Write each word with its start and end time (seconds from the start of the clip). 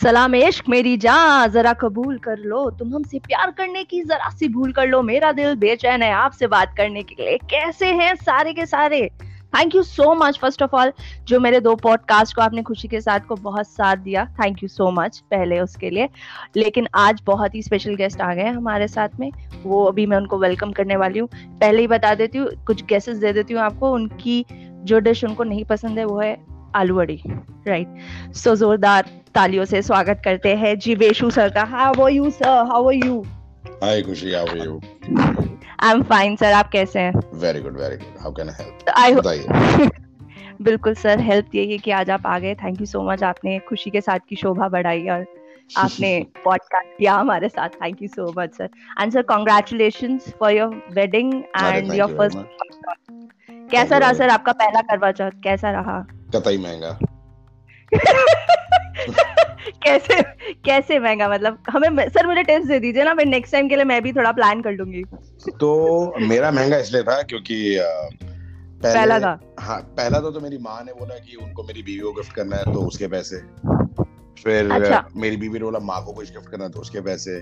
सलाम 0.00 0.34
इश्क 0.34 0.64
मेरी 0.68 0.96
जान, 0.96 1.50
जरा 1.50 1.72
कबूल 1.72 2.18
कर 2.18 2.38
लो। 2.38 2.70
तुम 2.70 2.94
हमसे 2.94 3.18
प्यार 3.18 3.50
करने 3.50 3.84
की, 3.84 4.02
जरा 4.02 4.30
सी 4.30 4.48
भूल 4.48 4.72
कर 4.72 4.86
लो। 4.86 5.02
मेरा 5.02 5.32
दिल 5.32 5.54
बेचैन 5.54 6.02
है 6.02 6.12
आपसे 6.12 6.46
बात 6.46 6.74
करने 6.76 7.02
के 7.02 7.24
लिए। 7.24 7.36
कैसे 7.36 7.86
हैं 7.86 8.14
सारे 8.14 8.52
के 8.52 8.66
सारे? 8.66 9.10
Thank 9.24 9.74
you 9.74 9.82
so 9.82 10.14
much 10.14 10.38
first 10.38 10.62
of 10.62 10.76
all 10.76 10.92
जो 11.24 11.40
मेरे 11.40 11.60
दो 11.60 11.74
पॉडकास्ट 11.74 12.36
को 12.36 12.42
आपने 12.42 12.62
खुशी 12.62 12.88
के 12.88 13.00
साथ 13.00 13.20
को 13.20 13.34
बहुत 13.34 13.66
साथ 13.66 13.96
दिया। 13.96 14.24
थैंक 14.24 14.62
यू 14.62 14.68
सो 14.68 14.90
मच 14.90 15.18
पहले 15.18 15.60
उसके 15.60 15.90
लिए। 15.90 16.08
लेकिन 16.56 16.88
आज 16.94 17.22
बहुत 17.26 17.54
ही 17.54 17.62
स्पेशल 17.62 17.94
गेस्ट 17.94 18.20
आ 18.20 18.34
गए 18.34 18.42
हैं 18.42 18.54
हमारे 18.54 18.88
साथ 18.88 19.08
में। 19.20 19.30
वो 19.62 19.84
अभी 19.84 20.06
मैं 20.06 20.16
उनको 20.16 20.38
वेलकम 20.38 20.72
करने 20.72 20.96
वाली 20.96 21.18
हूँ। 21.18 21.28
पहले 21.34 21.80
ही 21.80 21.86
बता 21.86 22.14
देती 22.14 22.38
हूँ, 22.38 22.48
कुछ 22.66 22.84
गेसेस 22.84 23.16
दे 23.16 23.32
देती 23.32 23.54
हूँ 23.54 23.62
आपको। 23.62 23.92
उनकी 23.92 24.46
जो 24.84 24.98
डिश 24.98 25.24
उनको 25.24 25.44
नहीं 25.44 25.64
पसंद 25.64 25.98
है, 25.98 26.04
वो 26.04 26.20
है 26.20 26.52
आलू 26.74 27.00
राइट 27.00 27.88
सो 28.34 28.56
जोरदार 28.56 29.06
तालियों 29.34 29.64
से 29.64 29.82
स्वागत 29.82 30.22
करते 30.24 30.56
हैं 30.56 30.78
जी 30.78 30.96
बेशु 30.96 31.30
सर 31.30 31.48
का। 31.48 31.62
How 31.62 32.02
are 32.02 32.10
you 32.10 32.30
sir 32.30 32.48
how 32.48 32.88
are 32.88 32.94
you 32.94 33.24
hi 33.66 34.02
Khushi 34.02 34.34
how 34.34 34.46
are 34.46 34.58
you 34.58 34.80
I 35.80 35.90
am 35.90 36.02
fine 36.02 36.36
sir 36.36 36.52
आप 36.52 36.68
कैसे 36.68 36.98
हैं? 36.98 37.12
Very 37.34 37.60
good 37.60 37.80
very 37.80 37.96
good 37.96 38.22
how 38.22 38.32
can 38.32 38.48
I 38.48 38.54
help 38.60 38.90
I 38.96 39.14
बताइए। 39.14 39.88
बिल्कुल 40.62 40.94
सर 40.94 41.20
हेल्प 41.20 41.54
यही 41.54 41.72
है 41.72 41.78
कि 41.78 41.90
आज 41.90 42.10
आप 42.10 42.26
आ 42.26 42.38
गए। 42.38 42.54
थैंक 42.54 42.80
यू 42.80 42.86
सो 42.86 43.10
मच 43.10 43.22
आपने 43.22 43.58
खुशी 43.58 43.90
के 43.90 44.00
साथ 44.00 44.18
की 44.28 44.36
शोभा 44.36 44.68
बढ़ाई 44.68 45.08
और 45.08 45.26
आपने 45.76 46.26
पॉडकास्ट 46.44 46.98
किया 46.98 47.14
हमारे 47.14 47.48
साथ। 47.48 47.68
Thank 47.68 48.02
you 48.02 48.08
so 48.08 48.34
much 48.38 48.54
sir 48.54 48.68
and 49.00 49.12
sir 49.12 49.22
congratulation 49.22 50.18
for 50.18 50.52
your 50.52 50.86
wedding 50.92 51.34
and 51.34 51.94
your 51.94 52.16
first 52.18 52.38
कैसा 53.70 53.98
रहा 53.98 54.12
सर 54.12 54.28
आपका 54.28 54.52
पहला 54.52 54.80
करवा 54.80 55.10
चौथ? 55.12 55.30
कैसा 55.30 55.70
रहा? 55.70 56.06
कतई 56.34 56.58
महँगा। 56.58 56.98
कैसे 59.84 60.22
कैसे 60.64 60.98
महँगा? 60.98 61.28
मतलब 61.28 61.58
हमें 61.70 62.08
सर 62.08 62.26
मुझे 62.26 62.42
टिप्स 62.42 62.66
दे 62.66 62.78
दीजिए 62.80 63.04
ना 63.04 63.14
मैं 63.14 63.24
नेक्स्ट 63.24 63.52
टाइम 63.52 63.68
के 63.68 63.76
लिए 63.76 63.84
मैं 63.84 64.02
भी 64.02 64.12
थोड़ा 64.12 64.32
प्लान 64.32 64.62
कर 64.62 64.72
लूँगी। 64.72 65.02
तो 65.50 66.14
मेरा 66.20 66.50
महँगा 66.50 66.78
इसलिए 66.78 67.02
था 67.02 67.20
क्योंकि 67.22 67.78
पहले 67.78 68.92
पहला 68.94 69.18
था। 69.20 69.38
हाँ 69.60 69.80
पहला 69.96 70.20
तो, 70.20 70.30
तो 70.30 70.40
मेरी 70.40 70.58
माँ 70.58 70.82
ने 70.84 70.92
बोला 70.92 71.14
कि 71.16 71.36
उनको 71.36 71.62
मेरी 71.62 71.82
बीवी 71.82 71.98
को 71.98 72.12
गिफ्ट 72.12 72.32
करना 72.32 72.56
है 72.56 72.72
तो 72.72 72.80
उसके 72.80 73.06
पैसे। 73.06 73.40
फिर 74.42 74.70
अच्छा। 74.72 75.04
मेरी 75.16 75.36
बीवी 75.36 75.58
ने 75.58 75.64
बोला 75.64 75.78
माँ 75.78 76.04
को 76.04 76.12
कुछ 76.12 76.32
गिफ्ट 76.32 76.50
करना 76.50 76.64
है 76.64 76.70
तो 76.70 76.80
उसके 76.80 77.00
पैसे। 77.00 77.38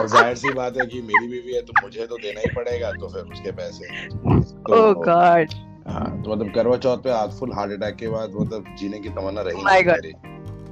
और 0.00 0.06
ज़ाहिर 0.08 0.36
सी 0.36 0.52
बात 0.52 0.76
है 0.76 0.86
कि 0.86 1.00
मेरी 1.02 1.28
बीवी 1.28 1.54
है 1.54 1.62
तो 1.62 1.72
मुझे 1.82 2.06
तो 2.06 2.16
देना 2.16 2.40
ही 2.40 2.54
पड़ेगा 2.56 2.90
तो 2.92 3.08
फिर 3.08 3.32
उसके 3.32 3.52
पैसे। 3.52 3.86
तो 3.86 4.74
ओह 4.76 4.92
गॉड 5.04 5.54
हाँ 5.90 6.22
तो 6.22 6.30
मतलब 6.32 6.52
करवा 6.54 6.76
चौथ 6.76 6.98
पे 6.98 7.10
आज 7.10 7.38
फुल 7.38 7.52
हार्ट 7.52 7.72
अटैक 7.72 7.96
के 7.96 8.08
बाद 8.08 8.32
मतलब 8.34 8.74
जीने 8.78 8.98
की 8.98 9.08
तमन्ना 9.08 9.40
रही 9.40 9.62
God. 9.82 10.02
मेरी 10.02 10.12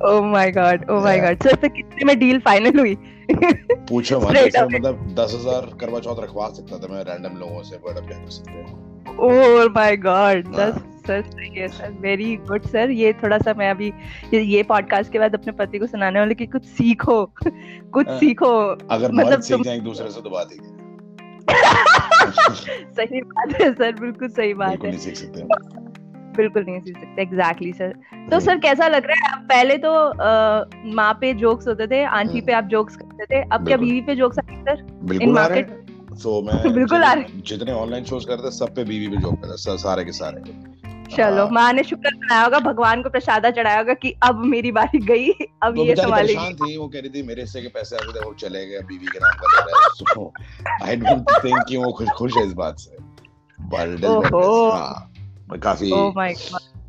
ओह 0.09 0.21
my 0.27 0.51
god 0.51 0.91
oh 0.91 1.03
my 1.03 1.21
god 1.21 1.43
sir 1.43 1.57
फिर 1.57 1.71
कितने 1.71 2.05
में 2.05 2.19
डील 2.19 2.39
फाइनल 2.39 2.79
हुई 2.79 2.95
पूछो 3.33 4.21
मत. 4.21 4.37
मतलब 4.75 5.15
दस 5.21 5.35
हज़ार 5.35 5.71
करवा 5.81 6.01
चौथ 6.01 6.23
रखवा 6.23 6.49
सकता 6.49 6.79
था 6.79 6.93
मैं 6.95 7.03
रैंडम 7.05 7.39
लोगों 7.39 7.63
से 7.63 7.77
बट 7.77 7.97
अब 7.97 8.07
क्या 8.09 8.19
कर 8.19 8.31
सकते 8.31 8.51
हैं 8.51 8.87
ओह 9.19 9.69
माय 9.75 9.97
गॉड। 9.97 10.55
दस 10.57 10.79
सर 11.07 11.23
सही 11.23 11.49
है 11.55 11.69
सर 11.69 11.91
वेरी 12.01 12.35
गुड 12.49 12.63
सर 12.63 12.91
ये 12.91 13.13
थोड़ा 13.13 13.39
सा 13.39 13.55
मैं 13.55 13.71
अभी 13.71 13.93
ये, 14.35 14.41
ये 14.41 14.63
पॉडकास्ट 14.63 15.13
के 15.13 15.19
बाद 15.19 15.35
अपने 15.35 15.53
पति 15.53 15.79
को 15.79 15.87
सुनाने 15.87 16.19
वाले 16.19 16.35
कि 16.35 16.47
कुछ 16.47 16.65
सीखो 16.65 17.25
कुछ 17.93 18.09
हाँ। 18.09 18.19
सीखो 18.19 18.51
अगर 18.91 19.13
मतलब 19.13 19.41
सीख 19.41 19.57
तुम- 19.57 19.83
दूसरे 19.85 20.11
से 20.11 20.21
तो 20.21 20.31
बात 20.31 20.49
ही 20.53 20.59
सही 22.99 23.21
बात 23.21 23.61
है 23.61 23.73
सर 23.75 23.93
बिल्कुल 24.01 24.29
सही 24.29 24.55
बात 24.55 24.85
है। 24.85 24.91
बिल्कुल 26.37 26.65
नहीं 26.65 26.81
सीख 26.81 26.97
सकते 26.99 27.23
एग्जैक्टली 27.23 27.73
सर 27.73 27.93
तो। 28.31 28.41
सर 28.41 28.59
कैसा 28.59 28.89
लग 28.89 29.07
रहा 29.07 29.27
है? 29.27 29.33
आप 29.33 29.43
पहले 29.43 29.77
तो 29.77 29.93
माँ 30.95 31.13
पे 31.21 31.33
जोक्स 31.35 31.69
होते 31.69 31.87
थे 31.87 32.03
आंटी 32.05 32.33
हम्म। 32.33 32.47
पे 32.47 32.53
आप 32.53 32.65
जोक्स 32.65 32.97
करते 32.97 33.25
थे 33.25 33.43
अब 33.53 33.67
क्या 33.67 33.77
बीवी 33.77 34.01
पे 34.01 34.15
जोक्स 34.15 34.39
आते 34.39 34.61
सर 34.63 34.83
बिल्कुल 35.03 35.39
आ 35.39 35.47
रहे 35.47 35.63
सो 36.17 36.43
मैं 36.43 36.75
बिल्कुल 36.75 37.05
आ 37.05 37.15
जितने- 37.15 37.45
जितने 37.47 37.73
ऑनलाइन 37.73 38.05
शोज़ 38.05 38.27
करते 38.27 38.51
सब 38.51 38.75
पे 38.75 38.85
बीवी 38.85 39.09
पे 39.09 39.23
जोक 39.23 39.35
करते 39.35 39.79
सारे 39.79 40.05
के 40.05 40.13
सारे। 40.13 40.41
चलो 41.17 41.43
हाँ। 41.43 41.51
माँ 41.51 41.73
ने 41.73 41.83
शुक्र 41.83 42.15
बनाया 42.15 42.43
होगा 42.45 42.59
भगवान 42.59 43.03
को 43.03 43.11
प्रसादा 43.11 43.51
चढ़ाया 43.51 43.79
होगा 43.79 43.95
कि 43.95 44.15
अब 44.23 44.45
मेरी 44.45 44.73
बारी 44.73 44.99
गई 44.99 45.31
अब 45.63 45.79
ये 45.79 45.97
संभालेगी। 45.97 46.55
थी 46.55 46.77
वो 46.77 46.89
कह 46.89 47.01
रही 47.01 47.11
थी 47.11 47.23
मेरे 47.23 47.43
हिस्से 47.43 47.63
के 47.63 47.69
पैसे 47.69 47.97
आते 47.97 48.21
थे 48.21 48.25
वो 48.25 48.35
चले 48.35 48.67
गए 48.67 48.79
बीवी 48.79 49.07
के 49.07 49.19
नाम 49.19 49.33
का 49.33 49.61
रहा 49.61 49.89
सो 49.89 50.33
आई 50.85 50.97
डोंट 50.97 51.31
थिंक 51.45 51.65
कि 51.69 51.77
वो 51.77 51.93
खुश 51.93 52.09
खुश 52.09 52.37
है 52.37 52.47
इस 52.47 52.53
बात 52.53 52.79
से। 52.79 52.97
बट 53.61 54.05
हाँ 54.75 55.13
काफ़ी 55.63 55.91
गॉड 55.91 56.15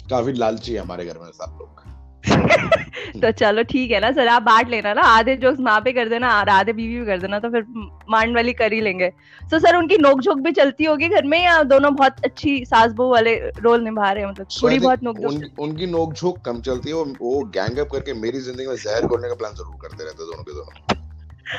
काफ़ी 0.10 0.34
लालची 0.34 0.74
है 0.74 0.80
हमारे 0.80 1.06
घर 1.06 1.18
में 1.18 1.32
सब 1.32 1.58
लोग। 1.60 1.79
तो 2.24 3.32
चलो 3.32 3.64
ठीक 3.64 3.92
है 3.92 4.00
ना 4.00 4.12
सर 4.12 4.28
आप 4.28 4.42
बांट 4.44 4.70
लेना 4.70 4.94
ना। 4.94 5.02
आधे 5.10 5.36
जोक्स 5.38 5.60
माँ 5.60 5.80
पे 5.82 5.92
कर 5.94 6.10
देना 6.10 6.30
और 6.40 6.50
आधे 6.50 6.74
बीवी 6.74 7.00
पे 7.00 7.06
कर 7.06 7.20
देना 7.20 7.40
तो 7.40 7.50
फिर 7.50 7.66
मांड 8.10 8.36
वाली 8.36 8.54
कर 8.54 8.74
ही 8.74 8.82
लेंगे। 8.82 9.10
तो 9.42 9.60
सर 9.60 9.76
उनकी 9.76 9.98
नोक 9.98 10.22
झोंक 10.22 10.40
भी 10.44 10.52
चलती 10.52 10.86
होगी 10.86 11.08
घर 11.10 11.26
में 11.26 11.44
या 11.44 11.62
दोनों 11.66 11.94
बहुत 11.96 12.26
अच्छी 12.26 12.64
सास 12.66 12.92
बहू 12.94 13.10
वाले 13.12 13.36
रोल 13.60 13.84
निभा 13.84 14.12
रहे 14.12 14.24
हैं? 14.24 14.30
मतलब 14.32 14.48
थोड़ी 14.64 14.80
बहुत 14.80 15.04
नोक 15.04 15.20
उन, 15.20 15.42
उनकी 15.60 15.86
नोक 15.88 16.14
झोंक 16.14 16.42
कम 16.46 16.62
चलती 16.62 16.90
है 16.90 16.96
वो, 16.96 17.06
वो 17.22 17.44
गैंग 17.48 17.78
अप 17.78 17.90
करके 17.92 18.14
मेरी 18.22 18.40
ज़िंदगी 18.42 18.68
में 18.68 18.76
जहर 18.76 19.06
घोलने 19.08 19.28
का 19.28 19.36
प्लान 19.36 19.54
ज़रूर 19.54 19.78
करते 19.82 20.04
रहते 20.04 20.26
दोनों 20.26 20.44
के 20.44 20.54
दोनों। 20.54 20.74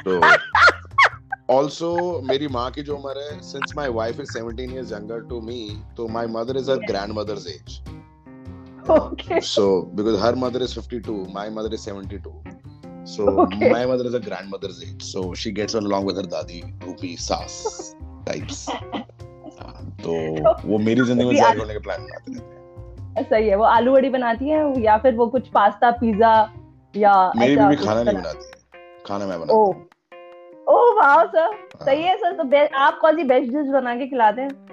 तो 0.05 1.55
ऑल्सो 1.55 2.21
मेरी 2.25 2.49
माँ 2.49 2.71
की 2.71 2.83
जो 2.83 2.97
उम्र 2.97 3.19
है 3.21 3.41
since 3.43 3.73
my 3.77 3.89
wife 3.93 4.21
is 4.21 4.31
17 4.33 4.73
years 4.73 4.93
younger 4.93 5.21
to 5.29 5.41
me 5.41 5.61
तो 5.97 6.07
my 6.09 6.27
mother 6.31 6.57
is 6.57 6.71
her 6.71 6.77
grandmother's 7.13 7.47
age 7.49 7.81
Okay. 8.91 9.41
so 9.41 9.65
because 9.95 10.19
her 10.21 10.33
mother 10.37 10.63
is 10.67 10.75
52 10.79 11.17
my 11.35 11.45
mother 11.59 11.73
is 11.79 11.87
72 11.89 12.33
so 13.05 13.29
Okay. 13.45 13.71
my 13.73 13.83
mother 13.87 14.07
is 14.09 14.15
a 14.15 14.21
grandmother's 14.25 14.81
age. 14.87 15.05
So 15.05 15.23
she 15.35 15.53
gets 15.53 15.75
on 15.75 15.87
along 15.91 16.09
with 16.09 16.19
her 16.21 16.27
dadi 16.35 16.59
रूपी 16.85 17.17
सास 17.17 17.55
types. 18.29 18.71
हाँ, 19.61 19.97
तो 20.05 20.13
वो 20.69 20.79
मेरी 20.79 21.01
ज़िंदगी 21.01 21.29
में 21.29 21.37
जहर 21.37 21.59
घोलने 21.59 21.73
के 21.73 21.79
प्लान 21.79 22.01
बनाते 22.01 22.33
रहते 22.33 22.45
हैं। 22.45 23.25
सही 23.25 23.49
है 23.49 23.57
वो 23.57 23.65
आलू 23.65 23.93
वड़ी 23.93 24.09
बनाती 24.09 24.49
है 24.49 24.83
या 24.83 24.99
फिर 24.99 25.15
वो 25.15 25.27
कुछ 25.27 25.49
पास्ता 25.49 25.91
पिज्जा 25.91 26.53
या 26.97 27.33
मेरी 27.37 27.57
बीवी 27.57 27.77
कुछ 27.77 27.87
खाना 27.87 28.03
नहीं 28.03 28.15
बना- 28.15 28.25
बनाती 28.27 29.03
खाना 29.07 29.27
मैं 29.27 29.41
बनाता 29.41 29.55
हूँ। 29.55 29.87
ओ 30.69 30.97
वाह 30.97 31.25
सर। 31.25 31.41
हाँ। 31.41 31.85
सही 31.85 32.03
है। 32.03 32.17
सर। 32.17 32.33
तो 32.33 32.79
आप 32.79 32.99
कौन 33.01 33.17
सी 33.17 33.25
बेस्ट 33.25 33.53
डिश 33.53 33.67
बना 33.67 33.95
के 33.97 34.07
खिलाते 34.07 34.43
हैं? 34.43 34.70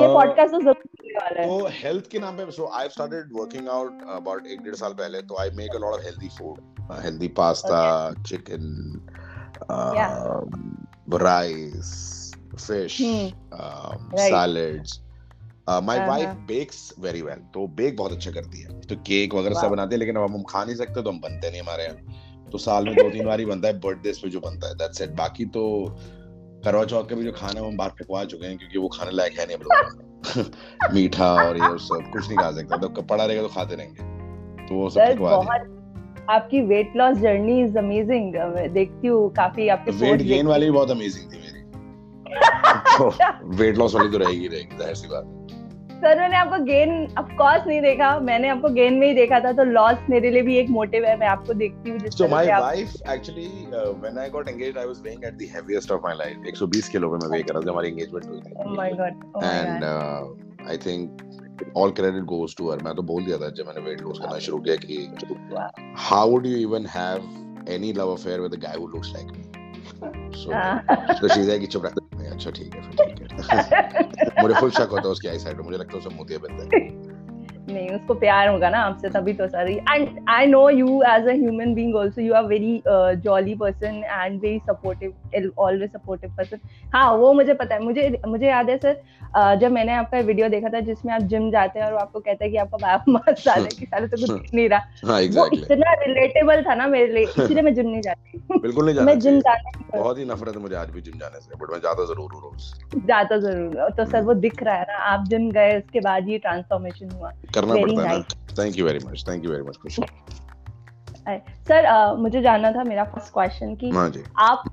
ये 0.00 0.06
पॉडकास्ट 0.06 0.54
तो 0.54 0.60
ज़रूर 0.60 1.12
वाला 1.14 1.42
है 1.42 1.46
तो 1.48 1.68
हेल्थ 1.70 2.10
के 2.10 2.18
नाम 2.18 2.36
पे 2.36 2.50
so 2.50 2.70
I 2.74 2.88
started 2.88 3.30
working 3.32 3.68
out 3.68 4.02
about 4.08 4.46
एक 4.46 4.62
डेढ़ 4.62 4.74
साल 4.74 4.92
पहले 4.92 5.22
तो 5.22 5.36
I 5.40 5.50
make 5.50 5.76
a 5.76 5.78
lot 5.78 5.94
of 5.94 6.02
healthy 6.02 6.28
food 6.28 7.00
healthy 7.02 7.28
pasta 7.28 7.82
chicken 8.22 8.64
rice 11.12 12.10
fish. 12.54 13.00
Right. 13.00 14.32
salads 14.32 14.98
my 15.82 16.06
wife. 16.08 16.28
Bakes 16.28 16.94
very 16.98 17.22
well 17.22 17.38
तो 17.54 17.66
बेक 17.66 17.96
बहुत 17.96 18.12
अच्छा 18.12 18.30
करती 18.30 18.60
है 18.60 18.80
तो 18.80 18.96
केक 18.96 19.34
वगैरह 19.34 19.60
सब। 19.60 19.68
बनाती 19.68 19.94
है 19.94 19.98
लेकिन 19.98 20.16
अब 20.16 20.22
हम 20.22 20.42
खा 20.42 20.64
नहीं 20.64 20.76
सकते 20.76 21.02
तो 21.02 21.10
हम 21.10 21.20
बनते 21.20 21.50
नहीं 21.50 21.60
हमारे 21.60 21.84
यहाँ 21.84 22.48
तो 22.52 22.58
साल 22.58 22.84
में 22.84 22.94
दो 22.94 23.10
तीन 23.10 23.26
बार 23.26 23.40
ही 23.40 23.46
बनता 23.46 23.68
है 23.68 23.80
बर्थडे 23.80 24.12
पे 24.12 24.30
जो 24.30 24.40
बनता 24.40 24.68
है 24.68 24.74
दैट्स 24.74 25.00
इट 25.00 25.10
बाकी 25.10 25.44
तो 25.44 25.64
करवा 26.64 26.84
चौथ 26.84 27.04
का 27.04 27.16
भी 27.16 27.24
जो 27.24 27.32
खाना 27.32 27.60
है 27.60 27.66
हम 27.68 27.76
बाहर 27.76 27.90
फेंकवा 27.90 28.24
चुके 28.24 28.46
हैं 28.46 28.58
क्योंकि 28.58 28.78
वो 28.78 28.88
खाने 28.88 29.10
लायक 29.10 29.38
है 29.38 29.46
नहीं 29.46 29.56
हम 29.56 29.62
लोग 29.62 30.10
मीठा 30.94 31.32
और 31.34 31.56
ये 31.56 31.78
सब 31.78 32.10
कुछ 32.12 32.28
नहीं 32.28 32.38
खा 32.38 32.50
सकता। 32.52 32.76
तो 32.76 33.02
पड़ा 33.02 33.24
रहेगा 33.24 33.42
तो 33.42 33.48
खाते 33.48 33.74
रहेंगे। 33.74 34.66
तो 34.66 34.74
वो 34.74 34.90
सब 34.90 35.00
फेंकवा 35.00 35.36
दिया 35.36 36.34
आपकी 36.34 36.60
weight 36.60 36.92
loss 36.96 37.16
journey 37.16 37.60
is 37.62 37.78
amazing 37.78 38.34
देखती 38.74 39.08
हूँ 39.08 39.30
काफ़ी 39.32 39.68
आपके 39.68 39.90
वेट 39.90 40.22
गेन 40.22 40.46
वाली 40.46 40.66
भी 40.66 40.72
बहुत 40.72 40.90
अमेजिंग 40.90 41.32
थी 41.32 41.38
मेरी। 41.38 41.60
तो 42.98 43.08
वेट 43.56 43.78
लॉस 43.78 43.94
वाली 43.94 44.10
तो 44.10 44.18
रहेगी 44.18 44.48
रहेगी 44.48 44.76
ज़ाहिर 44.76 44.94
सी 44.94 45.08
बात 45.08 45.24
है। 45.24 45.41
सर 46.02 46.18
मैंने 46.18 46.36
आपको 46.36 46.58
गेन 46.64 46.92
ऑफ़ 47.18 47.26
कोर्स 47.40 47.66
नहीं 47.66 47.80
देखा 47.82 48.08
मैंने 48.28 48.48
आपको 48.48 48.68
गेन 48.78 48.94
में 48.98 49.06
ही 49.06 49.14
देखा 49.14 49.38
था 49.40 49.52
तो 49.58 49.64
लॉस 49.64 49.98
मेरे 50.10 50.30
लिए 50.30 50.42
भी 50.42 50.56
एक 50.58 50.70
मोटिव 50.76 51.04
है 51.04 51.16
मैं 51.18 51.26
आपको 51.26 51.54
देखती 51.54 51.90
हूँ 51.90 51.98
से 51.98 52.28
wife 52.32 52.96
actually, 53.12 53.50
uh, 53.80 53.90
when 54.04 54.18
I 54.22 54.28
got 54.36 54.50
engaged, 54.52 54.80
I 54.84 54.86
was 54.92 55.02
weighing 55.04 55.26
at 55.30 55.38
the 55.42 55.48
heaviest 55.52 55.94
of 55.96 56.02
my 56.06 56.14
life. 56.22 56.40
120 56.52 56.88
kilo 56.94 57.10
पे 57.10 57.20
मैं 57.24 57.30
weigh 57.34 57.46
कर 57.50 57.54
रहा 57.54 57.62
था 57.66 57.70
हमारी 57.70 57.92
engagement 57.92 58.26
हुई 58.26 58.40
थी. 58.40 58.54
oh 58.56 58.72
oh 59.34 59.44
And 59.50 59.78
god 59.80 59.86
uh, 59.90 60.22
I 60.74 60.76
think 60.86 61.22
all 61.74 61.94
credit 62.00 62.26
goes 62.34 62.56
to 62.60 62.70
her. 62.70 62.82
मैं 62.84 62.94
तो 62.94 63.02
बोल 63.12 63.24
दिया 63.24 63.38
था 63.38 63.50
जब 63.60 63.66
मैंने 63.66 63.86
weight 63.86 64.04
lose 64.06 64.18
करना 64.18 64.38
शुरू 64.48 64.58
किया 64.58 64.76
कि 64.84 65.00
Wow. 65.54 65.70
how 66.08 66.22
would 66.32 66.46
you 66.46 66.58
even 66.66 66.90
have 66.98 67.30
any 67.78 67.92
love 68.00 68.12
affair 68.18 68.38
with 68.44 68.58
a 68.58 68.62
guy 68.66 68.76
who 68.80 68.88
looks 68.96 69.14
like 69.16 69.32
me? 69.38 69.44
So, 70.42 70.52
हाँ। 70.52 70.84
so 71.20 71.28
she's 71.28 71.48
like 71.52 71.66
चुप 71.66 71.84
रह 71.86 72.18
मैं, 72.18 72.30
अच्छा 72.30 72.50
ठीक 72.50 72.74
है 72.74 72.82
फिर 72.82 73.06
ठीक 73.06 73.20
है 73.20 73.21
मुझे 73.38 74.54
फुल 74.54 74.70
शक 74.70 74.88
होता 74.90 75.02
है 75.02 75.08
उसकी 75.08 75.28
आई 75.28 75.38
साइड 75.38 75.60
मुझे 75.60 75.78
लगता 75.78 75.92
है 75.92 75.98
उसे 75.98 76.14
मोतिया 76.16 76.38
बिंद 76.38 76.60
है 76.60 77.11
नहीं 77.68 77.88
उसको 77.90 78.14
प्यार 78.14 78.48
होगा 78.48 78.68
ना 78.70 78.78
आपसे 78.82 79.08
तभी 79.10 79.32
तो 79.32 79.46
sir. 79.48 79.68
And 79.70 80.08
I 80.28 80.46
know 80.46 80.68
you 80.70 81.02
as 81.02 81.28
a 81.28 81.32
human 81.32 81.74
being 81.74 81.96
also 81.96 82.20
you 82.20 82.34
are 82.34 82.44
very 82.44 82.82
jolly 83.24 83.54
person 83.54 84.02
and 84.04 84.40
very 84.40 84.58
supportive 84.66 85.50
always 85.58 85.90
supportive 85.92 86.34
person 86.36 86.58
हाँ 86.94 87.12
वो 87.14 87.32
मुझे 87.32 87.54
पता 87.54 87.74
है 87.74 87.82
मुझे 87.84 88.20
मुझे 88.26 88.46
याद 88.46 88.70
है 88.70 88.76
सर 88.78 89.00
uh, 89.36 89.54
जब 89.60 89.72
मैंने 89.72 89.92
आपका 89.92 90.18
वीडियो 90.20 90.48
देखा 90.48 90.68
था 90.68 90.80
जिसमें 90.80 91.12
आप 91.14 91.22
जिम 91.32 91.50
जाते 91.50 91.80
हैं 91.80 91.86
और 91.86 91.94
आपको 91.98 92.20
कहते 92.20 92.44
हैं 92.44 92.52
कि 92.52 92.58
आपका 92.58 92.76
बायोमास 92.78 93.42
ज़्यादा 93.42 93.62
है 93.62 93.68
कि 93.68 93.86
साले 93.86 94.06
तो 94.06 94.26
कुछ 94.26 94.54
नहीं 94.54 94.68
रहा। 94.68 94.78
हाँ 95.12 95.20
वो 95.36 95.46
इतना 95.54 95.92
रिलेटेबल 96.02 96.62
था 96.62 96.74
ना 96.74 96.86
मेरे 96.86 97.12
लिए 97.12 97.24
इसीलिए 97.24 97.62
मैं 97.62 97.74
जिम 97.74 97.86
नहीं 97.86 98.02
जाती 98.02 98.38
बिल्कुल 98.58 98.84
नहीं 98.84 98.94
जाना 98.96 99.06
मैं 99.06 99.18
जिम 99.20 99.38
जाने 99.40 99.70
बहुत 99.98 100.18
ही 100.18 100.24
नफरत 100.24 100.56
है 100.56 100.62
मुझे 100.62 100.76
आज 100.76 100.90
भी 100.90 101.00
जिम 101.00 101.18
जाने 101.18 101.40
से 101.40 101.54
बट 101.56 101.72
मैं 101.72 101.78
जाता 101.80 102.04
ज़रूर 102.04 102.32
हूँ 102.32 102.40
रोज। 102.42 103.06
जाता 103.06 103.38
ज़रूर 103.38 103.90
तो 103.96 104.04
सर 104.04 104.22
वो 104.24 104.34
दिख 104.42 104.62
रहा 104.62 104.74
है 104.74 104.86
ना 104.90 104.98
आप 105.12 105.24
जिम 105.28 105.50
गए 105.50 105.78
उसके 105.78 106.00
बाद 106.00 106.28
ये 106.28 106.38
ट्रांसफॉर्मेशन 106.38 107.10
हुआ। 107.10 107.32
करना 107.62 107.74
Very 107.74 107.96
पड़ता 107.96 108.08
है 108.10 108.16
nice. 108.18 108.36
ना 108.36 108.62
thank 108.62 108.78
you 108.78 108.86
very 108.86 108.98
much 109.06 109.24
thank 109.28 109.44
you 109.44 109.50
very 109.50 109.62
much 109.62 109.76
खुशी 109.76 110.02
सर 111.68 111.84
अ, 111.84 112.14
मुझे 112.14 112.40
जानना 112.42 112.70
था 112.72 112.82
मेरा 112.84 113.04
फ़र्स्ट 113.04 113.32
क्वेश्चन 113.32 113.74
कि 113.74 113.90
हाँ 113.90 114.12
आप 114.38 114.64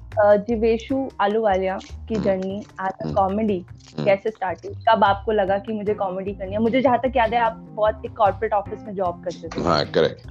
जीवेशु 0.47 1.09
आलूवालिया 1.21 1.77
की 1.83 2.13
हम्म। 2.13 2.23
जर्नी 2.25 2.63
हम्म। 2.81 3.13
कॉमेडी। 3.13 3.59
कैसे 3.99 4.29
स्टार्ट 4.31 4.65
हुई? 4.65 4.73
कब 4.89 5.03
आपको 5.03 5.31
लगा 5.31 5.57
कि 5.57 5.73
मुझे 5.73 5.93
कॉमेडी 5.93 6.33
करनी 6.33 6.51
है? 6.51 6.59
मुझे 6.59 6.81
जहाँ 6.81 6.97
तक 6.97 7.17
याद 7.17 7.33
है 7.33 7.39
आप 7.39 7.53
बहुत 7.71 8.01
एक 8.05 8.15
कॉर्पोरेट 8.17 8.53
ऑफ़िस 8.53 8.79
में 8.81 8.93
जॉब 8.95 9.23
करते 9.23 9.47
थे। 9.47 9.61
हाँ 9.63 9.85
करेक्ट 9.85 10.25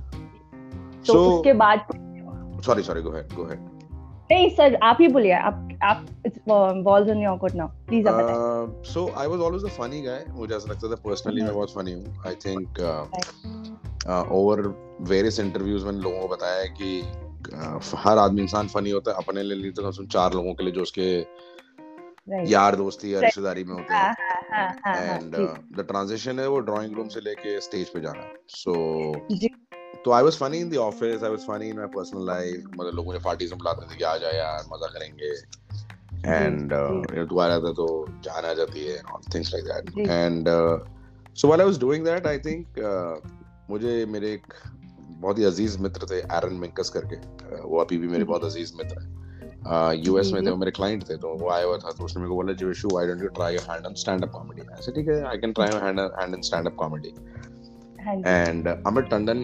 तो 1.06 1.12
सो 1.12 1.24
उसके 1.30 1.52
बाद 1.52 1.86
sorry 2.66 2.82
sorry 2.82 3.02
go 3.02 3.10
ahead 3.10 3.32
go 3.32 3.44
ahead 3.44 3.77
नहीं 4.30 4.48
सर 4.50 4.74
आप 4.82 4.98
ही 5.00 5.08
बोलिए 5.08 5.32
आप 5.32 5.78
आप 5.82 6.06
balls 6.48 7.08
on 7.10 7.22
your 7.22 7.36
court 7.38 7.54
now 7.54 7.68
please 7.88 8.08
आप 8.08 8.14
बताएँ. 8.14 8.82
So 8.84 9.06
I 9.18 9.26
was 9.26 9.40
always 9.40 9.64
a 9.64 9.68
funny 9.76 10.00
guy 10.02 10.24
मुझे 10.30 10.54
ऐसा 10.56 10.70
लगता 10.72 10.90
था 10.90 11.00
पर्सनली 11.04 11.42
मैं 11.42 11.54
बहुत 11.54 11.74
फनी 11.74 11.92
हूँ. 11.92 12.22
I 12.26 12.34
think 12.46 12.80
over 14.32 14.60
various 15.08 15.40
interviews 15.40 15.86
मैंने 15.86 16.00
लोगों 16.00 16.20
को 16.20 16.28
बताया 16.28 16.60
है 16.60 16.68
कि 16.68 17.02
uh, 17.54 17.94
हर 17.96 18.18
आदमी 18.18 18.42
इंसान 18.42 18.68
फनी 18.68 18.90
होता 18.90 19.10
है. 19.10 19.16
अपने 19.16 19.42
लिए 19.42 19.70
तो 19.70 19.82
कम 19.82 19.90
से 19.90 20.02
कम 20.02 20.08
चार 20.08 20.34
लोगों 20.34 20.54
के 20.54 20.64
लिए 20.64 20.72
जो 20.72 20.82
उसके 20.82 21.08
राइट 21.20 22.48
यार 22.48 22.76
दोस्ती 22.76 23.12
या 23.14 23.18
Right. 23.18 23.24
रिश्तेदारी 23.24 23.64
में 23.64 23.74
होते 23.74 23.94
हाँ. 23.94 24.08
हैं 24.08 24.14
हाँ 24.50 24.72
हाँ 24.84 24.96
हाँ 24.96 25.06
हाँ 25.06 25.16
एंड 25.16 25.34
द 25.78 25.84
ट्रांजिशन 25.88 26.38
है 26.40 26.48
वो 26.48 26.58
ड्राइंग 26.68 26.96
रूम 26.96 27.08
से 27.08 27.20
लेके 27.20 27.60
स्टेज 27.60 27.88
पे 27.88 28.00
जाना 28.00 28.28
सो 28.48 28.74
जी. 29.32 29.48
तो 30.08 30.12
I 30.12 30.22
was 30.22 30.36
funny 30.36 30.58
in 30.58 30.70
the 30.70 30.76
office 30.76 31.22
I 31.22 31.30
was 31.30 31.38
funny 31.38 31.68
in 31.68 31.76
my 31.76 31.86
personal 31.86 32.26
life 32.26 32.64
मतलब 32.76 32.94
लोग 32.94 33.06
मुझे 33.06 33.18
पार्टीज़ 33.24 33.50
में 33.50 33.58
बुलाते 33.58 33.86
थे 33.86 33.96
कि 33.96 34.04
आ 34.04 34.16
जा 34.16 34.28
यार 34.28 34.64
मज़ा 34.72 34.86
करेंगे। 34.86 35.32
एंड। 36.34 36.72
तू 37.28 37.38
आ 37.38 37.46
रहा 37.46 37.58
था 37.58 37.72
तो 37.72 38.06
जान 38.24 38.44
आ 38.44 38.52
जाती 38.52 38.84
है 38.84 38.98
और 38.98 39.20
things 39.34 39.52
like 39.54 39.64
that 39.64 40.08
and 40.08 40.48
so 41.34 41.48
while 41.48 41.60
I 41.60 41.66
was 41.66 41.78
doing 41.80 42.04
that 42.04 42.26
I 42.26 42.38
think 42.38 42.80
मुझे 43.70 44.06
मेरे 44.06 44.32
एक 44.32 44.54
बहुत 45.10 45.38
ही 45.38 45.44
अज़ीज़ 45.44 45.78
मित्र 45.78 46.06
थे 46.10 46.18
एरन 46.18 46.54
मिंकस 46.54 46.90
करके। 46.96 47.16
Uh, 47.16 47.62
वो 47.64 47.80
अभी 47.80 47.98
भी 47.98 48.08
मेरे 48.08 48.24
बहुत 48.24 48.44
अज़ीज़ 48.44 48.72
मित्र 48.76 49.00
हैं। 49.00 49.18
यूएस 50.06 50.26
जी, 50.26 50.32
में 50.32 50.46
थे 50.46 50.50
वो 50.50 50.56
मेरे 50.56 50.70
क्लाइंट 50.70 51.08
थे 51.10 51.16
तो 51.16 51.34
वो 51.34 51.50
आया 51.50 51.64
हुआ 51.64 51.78
था 51.78 51.90
तो 51.90 52.04
उसने 52.04 52.20
मेरे 52.20 52.28
को 52.28 52.34
बोला 52.34 52.52
Jeeveshu 52.52 52.88
why 52.88 53.06
don't 53.06 53.22
you 53.22 53.28
try 53.28 53.54
your 53.54 53.72
hand 53.72 53.86
on 53.86 53.94
stand 53.94 54.24
up 54.24 54.30
comedy 54.30 54.62
ऐसे 54.72 54.92
ठीक 54.92 55.08
है 55.08 55.22
I 55.24 55.38
can 55.38 55.52
try 55.52 55.68
my 55.68 55.80
hand 55.80 56.00
hand 56.00 56.34
in 56.34 56.42
stand 56.42 56.66
up 56.66 56.74
comedy 56.74 57.14
and 58.08 58.68
Amit 58.68 59.04
Tandon 59.04 59.40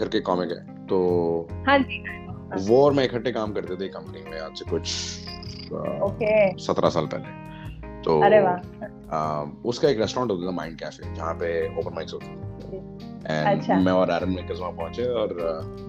करके 0.00 0.20
कॉमिक 0.20 0.50
है 0.50 0.86
तो 0.86 0.98
हाँ 1.66 1.78
जी 1.80 2.02
वो 2.66 2.84
और 2.84 2.92
मैं 2.92 3.04
इकट्ठे 3.04 3.32
काम 3.32 3.52
करते 3.52 3.76
थे 3.76 3.88
कंपनी 3.88 4.30
में 4.30 4.38
आज 4.40 4.58
से 4.58 4.70
कुछ 4.70 4.84
ओके। 6.02 6.58
सत्रह 6.58 6.88
साल 6.88 7.06
पहले। 7.06 7.42
तो 8.02 8.20
अरे 8.20 8.40
वाह। 8.40 9.68
उसका 9.68 9.88
एक 9.88 10.00
रेस्टोरेंट 10.00 10.30
होता 10.30 10.46
था 10.46 10.50
माइंड 10.50 10.78
कैफ़े 10.78 11.14
जहाँ 11.14 11.34
पे 11.34 11.48
ओपन 11.78 11.94
माइक्स 11.94 12.12
होते 12.14 12.26
थे। 12.26 12.76
एंड 13.26 13.46
अच्छा। 13.48 13.78
मैं 13.78 13.92
और 13.92 14.10
एरन 14.10 14.30
मेकर्स 14.30 14.60
वहाँ 14.60 14.72
पहुँचे 14.72 15.06
और 15.12 15.34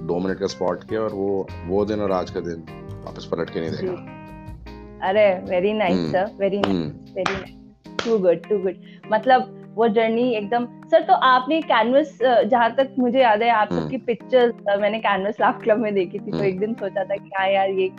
दो 0.08 0.20
मिनट 0.20 0.40
का 0.40 0.48
स्पॉट 0.48 0.84
किया 0.84 1.02
और 1.02 1.14
वो 1.14 1.48
वो 1.66 1.86
दिन 1.86 2.02
और 2.02 2.12
आज 2.12 2.30
का 2.30 2.40
दिन 2.40 2.66
वापस 3.06 3.26
पलट 3.32 3.50
के 3.50 3.62
नहीं 3.62 3.72
देखा। 3.72 5.08
अरे 5.10 5.28
very 5.50 5.74
nice. 5.74 6.12
Sir 6.12 6.32
very 6.40 6.60
nice 6.60 7.14
very 7.16 7.34
nice 7.34 8.06
too 8.06 8.18
good 8.18 8.48
too 8.50 8.58
good 8.60 8.76
मतलब 9.14 9.55
वो 9.76 9.88
जर्नी 9.90 10.30
एकदम 10.34 10.66
सर 10.92 11.02
तो 11.04 11.14
आपने 11.26 11.62
कैनवस 11.64 12.18
जहाँ 12.22 12.70
तक 12.76 12.94
मुझे 13.00 13.20
याद 13.22 13.42
है 13.42 13.50
आप 13.52 13.72
हम्म। 13.72 13.82
सबकी 13.82 13.98
पिक्चर्स 14.06 14.78
मैंने 14.80 15.00
कैनवस 15.00 15.40
लाफ 15.42 15.62
क्लब 15.64 15.80
में 15.80 15.94
देखी 15.94 16.20
थी 16.20 16.32
तो 16.32 16.38
हम्म। 16.38 16.46
एक 16.46 16.60
दिन 16.60 16.74
सोचा 16.74 17.04
था 17.04 17.16
कि 17.16 17.30
हाँ 17.38 17.48
यार 17.50 17.70
ये 17.72 17.92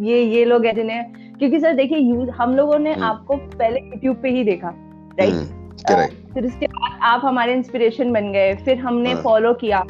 ये 0.00 0.22
ये 0.24 0.44
लोग 0.44 0.64
हैं 0.66 0.74
जिन्हें 0.74 1.12
क्योंकि 1.38 1.60
सर 1.60 1.74
देखिए 1.74 1.98
यूज़ 1.98 2.30
हम 2.32 2.54
लोगों 2.56 2.78
ने 2.78 2.92
हम्म। 2.92 3.04
आपको 3.04 3.36
पहले 3.36 3.80
यूट्यूब 3.80 4.16
पे 4.16 4.30
ही 4.30 4.44
देखा 4.44 4.74
राइट 5.20 6.20
फिर 6.34 6.46
उसके 6.46 6.66
बाद 6.66 6.98
आप 7.02 7.24
हमारे 7.24 7.54
इंस्पिरेशन 7.54 8.12
बन 8.12 8.32
गए 8.32 8.54
फिर 8.54 8.78
हमने 8.78 9.12
हाँ। 9.12 9.22
फॉलो 9.22 9.54
किया 9.54 9.84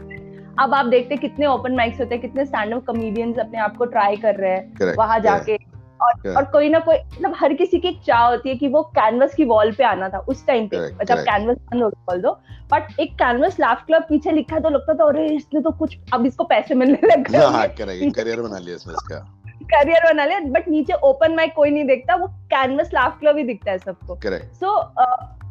अब 0.58 0.74
आप 0.74 0.86
देखते 0.86 1.16
कितने 1.16 1.46
ओपन 1.46 1.74
माइक्स 1.74 2.00
होते 2.00 2.14
हैं 2.14 2.22
कितने 2.22 2.44
स्टैंड 2.44 2.74
अप 2.74 2.84
कॉमेडियंस 2.84 3.38
अपने 3.38 3.58
आप 3.58 3.76
को 3.76 3.84
ट्राई 3.84 4.16
कर 4.16 4.34
रहे 4.34 4.50
हैं 4.50 4.94
वहाँ. 4.96 5.18
जाके 5.20 5.56
और. 6.02 6.34
और 6.36 6.44
कोई 6.52 6.68
ना 6.68 6.78
कोई 6.78 6.96
मतलब 6.96 7.34
हर 7.40 7.52
किसी 7.54 7.78
की 7.78 7.88
एक 7.88 8.00
चाह 8.06 8.24
होती 8.28 8.48
है 8.48 8.54
कि 8.56 8.68
वो 8.68 8.82
कैनवस 8.98 9.34
की 9.34 9.44
वॉल 9.44 9.72
पे 9.72 9.84
आना 9.84 10.08
था 10.08 10.18
उस 10.28 10.46
टाइम 10.46 10.68
पे। 10.68 10.80
मतलब 10.94 11.18
कैनवस 11.18 11.56
बंद 11.72 11.82
हो 11.82 11.88
बोल 11.90 12.20
दो। 12.22 12.32
बट 12.72 13.00
एक 13.00 13.12
कैनवस 13.14 13.58
लाफ 13.60 13.84
क्लब 13.86 14.02
पीछे 14.08 14.32
लिखा 14.32 14.58
तो 14.58 14.68
लगता 14.70 14.94
था 14.94 15.08
अरे 15.08 15.26
इसने 15.36 15.60
तो 15.60 15.70
कुछ 15.78 15.96
अब 16.14 16.26
इसको 16.26 16.44
पैसे 16.44 16.74
मिलने 16.74 17.08
लग 17.08 17.28
गए 17.30 17.46
हाँ 17.46 17.66
करियर 17.78 18.40
बना 18.40 18.58
लिया 18.58 18.76
इसने 18.76 18.92
इसका। 18.92 19.18
करियर 19.72 20.12
बना 20.12 20.24
लिया 20.24 20.38
बट 20.40 20.68
नीचे 20.68 20.92
ओपन 21.04 21.34
माइक 21.34 21.52
कोई 21.56 21.70
नहीं 21.70 21.84
देखता 21.84 22.14
वो 22.14 22.26
कैनवस 22.52 22.90
लाफ 22.94 23.18
क्लब 23.20 23.36
ही 23.36 23.44
दिखता 23.44 23.70
है 23.70 23.78
सबको। 23.78 24.18
सो 24.60 24.76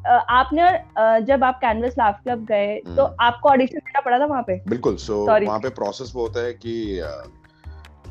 आपने 0.07 0.61
अ, 0.61 1.19
जब 1.19 1.43
आप 1.43 1.59
कैनवस 1.59 1.95
लाफ 1.97 2.19
क्लब 2.23 2.45
गए 2.45 2.79
तो 2.85 3.03
हम्म। 3.05 3.15
आपको 3.19 3.49
ऑडिशन 3.49 3.77
देना 3.77 3.99
पड़ा 3.99 4.19
था 4.19 4.25
वहाँ 4.25 4.43
पे? 4.47 4.55
बिल्कुल 4.67 4.95
सो 4.95 5.25
Sorry. 5.27 5.47
वहाँ 5.47 5.59
पे 5.59 5.69
प्रोसेस 5.69 6.11
वो 6.15 6.21
होता 6.21 6.43
है 6.45 6.53
कि 6.53 6.73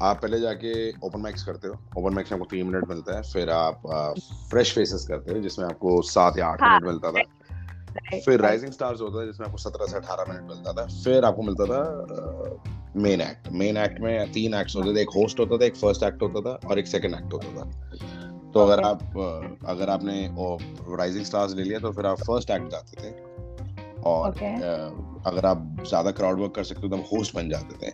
आप 0.03 0.21
पहले 0.23 0.41
जाके 0.41 0.91
ओपन 1.07 1.21
माइक्स 1.21 1.43
करते 1.43 1.69
हो। 1.69 1.75
ओपन 1.99 2.15
माइक्स 2.15 2.33
में 2.33 2.39
आपको 2.39 2.49
तीन 2.51 2.67
मिनट 2.67 2.89
मिलता 2.89 3.17
है 3.17 3.23
फिर 3.25 3.51
आप 3.51 3.83
फ्रेश 4.51 4.75
फेसेस 4.75 5.05
करते 5.09 5.33
हो 5.33 5.41
जिसमें 5.41 5.67
आपको 5.67 6.01
सात 6.05 6.39
या 6.39 6.47
आठ 6.47 6.63
हाँ, 6.63 6.71
मिनट 6.71 6.87
मिलता 6.87 7.13
था। 7.13 8.19
फिर 8.19 8.41
राइजिंग 8.41 8.73
स्टार्स 8.73 9.01
होता 9.01 9.21
है 9.21 9.27
जिसमें 9.27 9.47
आपको 9.47 9.59
सत्रह 9.59 9.87
से 9.87 9.97
अठारह 9.97 10.33
मिनट 10.33 10.51
मिलता 10.51 10.73
था। 10.73 10.87
फिर 11.05 11.25
आपको 11.25 11.43
मिलता 11.43 11.65
था 11.67 11.83
मेन 12.97 13.21
एक्ट 13.21 13.49
मेन 13.55 13.77
एक्ट 13.77 14.01
में 14.01 14.33
तीन 14.33 14.55
एक्ट 14.55 14.77
होते 14.77 14.95
थे 14.97 15.01
एक 15.01 15.11
होस्ट 15.17 15.41
होता 15.41 15.59
था 15.59 15.65
एक 15.65 15.77
फ़र्स्ट 15.77 16.03
एक्ट 16.03 16.23
होता 16.23 16.41
था 16.41 16.69
और 16.69 16.79
एक 16.79 16.87
सेकेंड 16.87 17.15
एक्ट 17.15 17.33
होता 17.33 17.49
था। 17.57 18.51
तो 18.53 18.61
अगर 18.61 18.83
आप 18.85 19.03
अगर 19.69 19.91
आपने 19.91 20.15
राइजिंग 20.97 21.25
स्टार्स 21.25 21.55
ले 21.55 21.63
लिया 21.63 21.79
तो 21.79 21.93
फिर 21.93 22.07
आप 22.07 22.21
फ़र्स्ट 22.21 22.51
एक्ट 22.51 22.71
जाते 22.71 23.03
थे। 23.03 23.11
और 24.07 24.31
अगर 25.27 25.47
आप 25.47 25.85
ज़्यादा 25.89 26.11
क्राउड 26.11 26.41
वर्क 26.41 26.55
कर 26.55 26.65
सकते 26.65 26.87
हो 26.87 26.97
तो 26.97 27.03
होस्ट 27.09 27.35
बन 27.35 27.49
जाते 27.51 27.87
थे। 27.87 27.93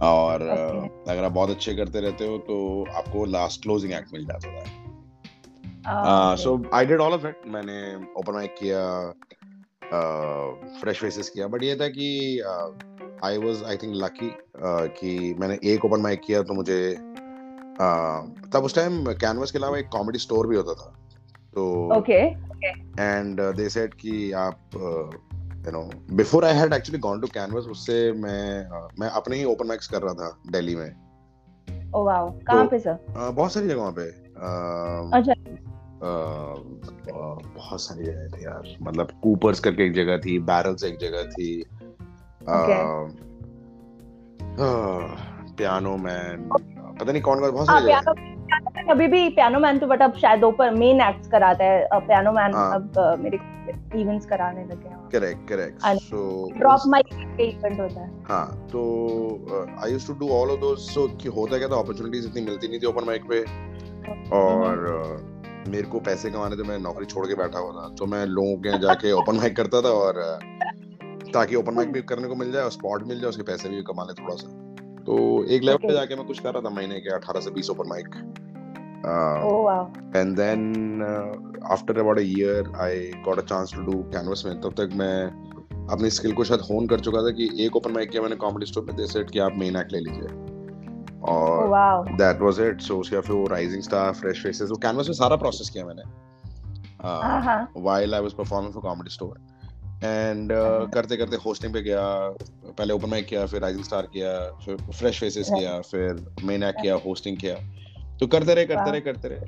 और 0.00 0.40
Okay. 0.40 1.10
अगर 1.10 1.24
आप 1.24 1.32
बहुत 1.32 1.50
अच्छे 1.50 1.74
करते 1.74 2.00
रहते 2.00 2.26
हो 2.26 2.38
तो 2.38 2.86
आपको 2.92 3.24
लास्ट 3.24 3.62
क्लोजिंग 3.62 3.92
एक्ट 3.92 4.12
मिल 4.12 4.26
जाता 4.26 4.64
Ah, 5.86 6.38
so 6.38 6.70
I 6.74 6.86
did 6.86 7.00
all 7.00 7.12
of 7.12 7.26
it 7.26 7.42
मैंने 7.46 7.96
ओपन 7.96 8.32
माइक 8.32 8.54
किया 8.58 9.12
फ्रेश 10.80 11.00
फेसेस 11.00 11.28
किया। 11.28 11.46
बट 11.46 11.62
ये 11.62 11.76
था 11.76 11.88
कि 11.88 12.40
I 13.24 13.38
was 13.38 13.64
I 13.64 13.76
think 13.76 13.92
lucky 13.94 14.36
कि 15.00 15.34
मैंने 15.38 15.58
एक 15.64 15.84
ओपन 15.84 16.00
माइक 16.00 16.20
किया 16.26 16.42
तो 16.42 16.54
मुझे 16.54 16.94
uh, 16.94 18.50
तब 18.52 18.60
उस 18.64 18.74
टाइम 18.74 19.04
कैनवस 19.06 19.50
के 19.50 19.58
अलावा 19.58 19.78
एक 19.78 19.88
कॉमेडी 19.88 20.18
स्टोर 20.18 20.46
भी 20.46 20.56
होता 20.56 20.74
था। 20.74 21.08
तो 21.54 21.88
okay 21.94 22.22
एंड 23.00 23.40
दे 23.40 23.68
सेड 23.68 23.94
कि 23.94 24.32
आप 24.32 24.58
you 25.66 25.72
know 25.72 25.90
before 26.16 26.44
I 26.44 26.54
had 26.54 26.72
actually 26.72 26.98
gone 26.98 27.20
to 27.20 27.26
Canvas 27.26 27.64
उससे 27.64 28.12
मैं 28.12 28.68
uh, 28.68 29.00
मैं 29.00 29.08
अपने 29.08 29.36
ही 29.36 29.44
ओपन 29.44 29.66
माइक्स 29.66 29.88
कर 29.88 30.02
रहा 30.02 30.14
था 30.14 30.38
दिल्ली 30.50 30.76
में। 30.76 31.04
Oh 31.90 32.00
wow. 32.00 32.44
कहाँ 32.46 32.62
तो- 32.62 32.70
पे 32.70 32.78
सर 32.78 33.06
बहुत 33.10 33.52
सारी 33.52 33.68
जगहों 33.68 33.92
पे। 33.92 34.08
अच्छा। 35.18 35.34
बहुत 37.56 37.80
सारी 37.80 38.04
जगह 38.04 38.28
थी 38.28 38.44
यार। 38.44 38.76
मतलब 38.82 39.08
कूपर्स 39.22 39.60
करके 39.60 39.86
एक 39.86 39.92
जगह 39.92 40.18
थी 40.18 40.38
बैरल्स 40.38 40.84
एक 40.84 40.98
जगह 40.98 41.22
थी। 41.22 41.64
पियानो 45.56 45.96
मैन 45.96 46.48
पता 47.00 47.12
नहीं 47.12 47.22
कौन 47.22 47.40
कौन 47.40 47.52
बहुत 47.52 47.68
हाँ 47.68 47.80
सारी 47.80 47.92
जगह। 47.92 48.33
अभी 48.90 49.06
भी 49.06 49.28
पियानो 49.30 49.58
मैन 49.60 49.78
तो 49.78 49.86
बट 49.86 50.02
अब 50.02 50.14
शायद 50.16 50.44
ऊपर 50.44 50.70
मेन 50.74 51.00
एक्ट्स 51.00 51.28
कराता 51.30 51.64
है। 51.64 51.88
पियानो 51.94 52.32
मैन 52.32 52.54
हाँ। 52.54 52.74
अब 52.74 53.18
मेरे 53.20 53.38
इवेंट्स 54.00 54.26
कराने 54.26 54.64
लगे 54.64 54.88
हैं। 54.88 55.08
Correct 55.10 55.48
correct 55.48 55.82
so 56.00 56.50
drop 56.58 56.80
mic 56.88 57.14
पे 57.36 57.44
इवेंट 57.44 57.80
होता 57.80 58.00
है। 58.00 58.10
हाँ 58.28 58.68
तो 58.72 58.80
I 59.84 59.92
used 59.92 60.06
to 60.08 60.14
do 60.16 60.28
all 60.34 60.50
of 60.50 60.60
those 60.60 60.88
so 60.94 61.06
कि 61.22 61.28
होता 61.30 61.58
क्या 61.58 61.68
था 61.68 61.78
अपॉर्चुनिटीज़ 61.78 62.26
इतनी 62.28 62.42
मिलती 62.42 62.68
नहीं 62.68 62.80
थी 62.80 62.86
ओपन 62.86 63.04
माइक 63.06 63.24
पे। 63.30 63.40
और 64.36 64.66
मेरे 65.68 65.86
को 65.88 66.00
पैसे 66.00 66.30
कमाने 66.30 66.56
थे 66.56 66.68
मैं 66.68 66.78
नौकरी 66.78 67.06
छोड़ 67.06 67.26
के 67.26 67.34
बैठा 67.34 67.58
हुआ 67.58 67.72
था। 67.72 67.88
तो 67.98 68.06
मैं 68.06 68.24
लोगों 68.26 68.56
के 68.56 68.78
जाके 68.78 69.12
ओपन 69.12 69.36
माइक 69.36 69.56
करता 69.56 69.80
था 69.82 69.92
और 70.00 70.22
ताकि 71.34 71.56
ओपन 71.56 71.74
माइक 71.74 71.92
भी 71.92 72.02
करने 72.02 72.28
को 72.28 72.34
मिल 72.34 72.52
जाए 72.52 72.62
और 72.62 72.70
स्पॉट 72.70 73.06
मिल 73.08 73.20
जाए 73.20 73.28
उसके 73.28 73.42
पैसे 73.42 73.68
भी 73.68 73.82
कमा 73.82 74.04
ले 74.04 74.22
थोड़ा 74.22 74.34
सा। 74.34 74.48
तो 75.06 75.14
एक 75.44 75.62
लेवल 75.62 75.78
पे 75.78 75.92
जाके 75.92 76.16
मैं 76.16 76.26
कुछ 76.26 76.38
कर 76.38 76.52
रहा 76.52 76.62
था 76.62 76.74
महीने 76.74 77.00
के 77.00 77.14
अठारह 77.14 77.40
से 77.40 77.50
बीस 77.50 77.70
open 77.70 77.88
mic 77.88 78.08
oh 79.04 79.62
wow 79.64 79.86
and 80.16 80.34
then 80.36 81.02
after 81.72 81.98
about 82.00 82.18
a 82.18 82.22
year 82.22 82.72
I 82.82 83.10
got 83.24 83.38
a 83.38 83.42
chance 83.42 83.74
to 83.74 83.82
do 83.82 83.98
Canvas 84.14 84.42
में। 84.46 84.60
तब 84.60 84.74
तक 84.80 84.96
मैं 84.96 85.16
अपनी 85.92 86.10
स्किल 86.10 86.32
को 86.32 86.44
शायद 86.44 86.60
होन 86.70 86.86
कर 86.86 87.00
चुका 87.00 87.22
था 87.22 87.30
कि 87.38 87.48
एक 87.64 87.76
ओपन 87.76 87.92
माइक 87.92 88.10
किया 88.10 88.22
मैंने 88.22 88.36
कॉमेडी 88.44 88.66
स्टोर 88.66 88.84
में 88.84 88.94
दे 88.96 89.06
सेट 89.06 89.30
कि 89.30 89.38
आप 89.38 89.52
मेन 89.58 89.76
एक्ट 89.76 89.92
ले 89.92 90.00
लीजिए। 90.00 90.28
और 91.32 92.08
दैट 92.12 92.40
वाज 92.42 92.60
इट 92.60 92.80
सो 92.80 92.98
उसके 93.00 93.20
फिर 93.20 93.36
वो 93.36 93.46
राइजिंग 93.46 93.82
स्टार 93.82 94.12
फ्रेश 94.12 94.42
फेसेस 94.42 94.70
वो 94.70 94.76
कैनवस 94.76 95.08
में 95.08 95.14
सारा 95.14 95.36
प्रोसेस 95.36 95.70
किया 95.70 95.84
मैंने। 95.86 96.12
While 97.84 98.14
I 98.14 98.20
was 98.26 98.34
performing 98.36 98.72
for 98.72 98.82
Comedy 98.82 99.10
Store. 99.14 99.36
And 100.04 100.52
uh, 100.52 100.92
करते 100.94 101.16
करते 101.16 101.36
होस्टिंग 101.36 101.72
पे 101.74 101.82
गया। 101.82 102.02
पहले 102.78 102.94
ओपन 102.94 103.10
माइक 103.10 103.26
किया 103.26 103.44
फिर 103.46 103.60
राइजिंग 103.60 103.84
स्टार 103.84 104.06
किया 104.12 104.30
फिर 104.64 104.76
फ्रेश 104.76 105.20
फेसेस 105.20 105.48
किया 105.50 105.80
फिर 105.80 106.24
मेन 106.44 106.62
एक्ट 106.62 106.80
किया 106.82 106.94
होस्टिंग 107.06 107.36
किया। 107.36 107.54
तो 108.20 108.26
करते 108.26 108.54
रहे 108.54 108.64
करते 108.64 108.90
रहे 108.90 109.00
करते 109.00 109.28
रहे। 109.28 109.38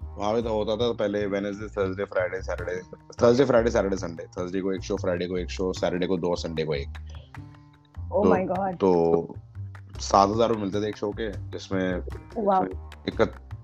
वहाँ 0.00 0.32
पे 0.34 0.42
तो 0.42 0.54
होता 0.54 0.76
था 0.76 0.92
पहले 0.94 1.26
Wednesday 1.26 1.66
Thursday 1.70 2.04
Friday 2.04 2.40
Saturday 2.42 2.76
Thursday 3.22 3.44
Friday 3.44 3.70
Saturday 3.70 3.96
Sunday 3.96 4.24
Thursday 4.38 4.60
को 4.60 4.72
एक 4.72 4.82
शो 4.82 4.96
फ्राइडे 4.96 5.26
को 5.26 5.38
एक 5.38 5.50
शो 5.50 5.72
सैटरडे 5.72 6.06
को 6.06 6.16
दो 6.18 6.34
संडे 6.36 6.64
को 6.64 6.74
एक। 6.74 6.88
Oh 8.10 8.24
तो, 8.24 8.76
तो 8.76 10.00
सात 10.00 10.28
हज़ार 10.28 10.52
मिलते 10.52 10.80
थे 10.82 10.88
एक 10.88 10.96
शो 10.96 11.10
के 11.10 11.30
जिसमें 11.50 12.00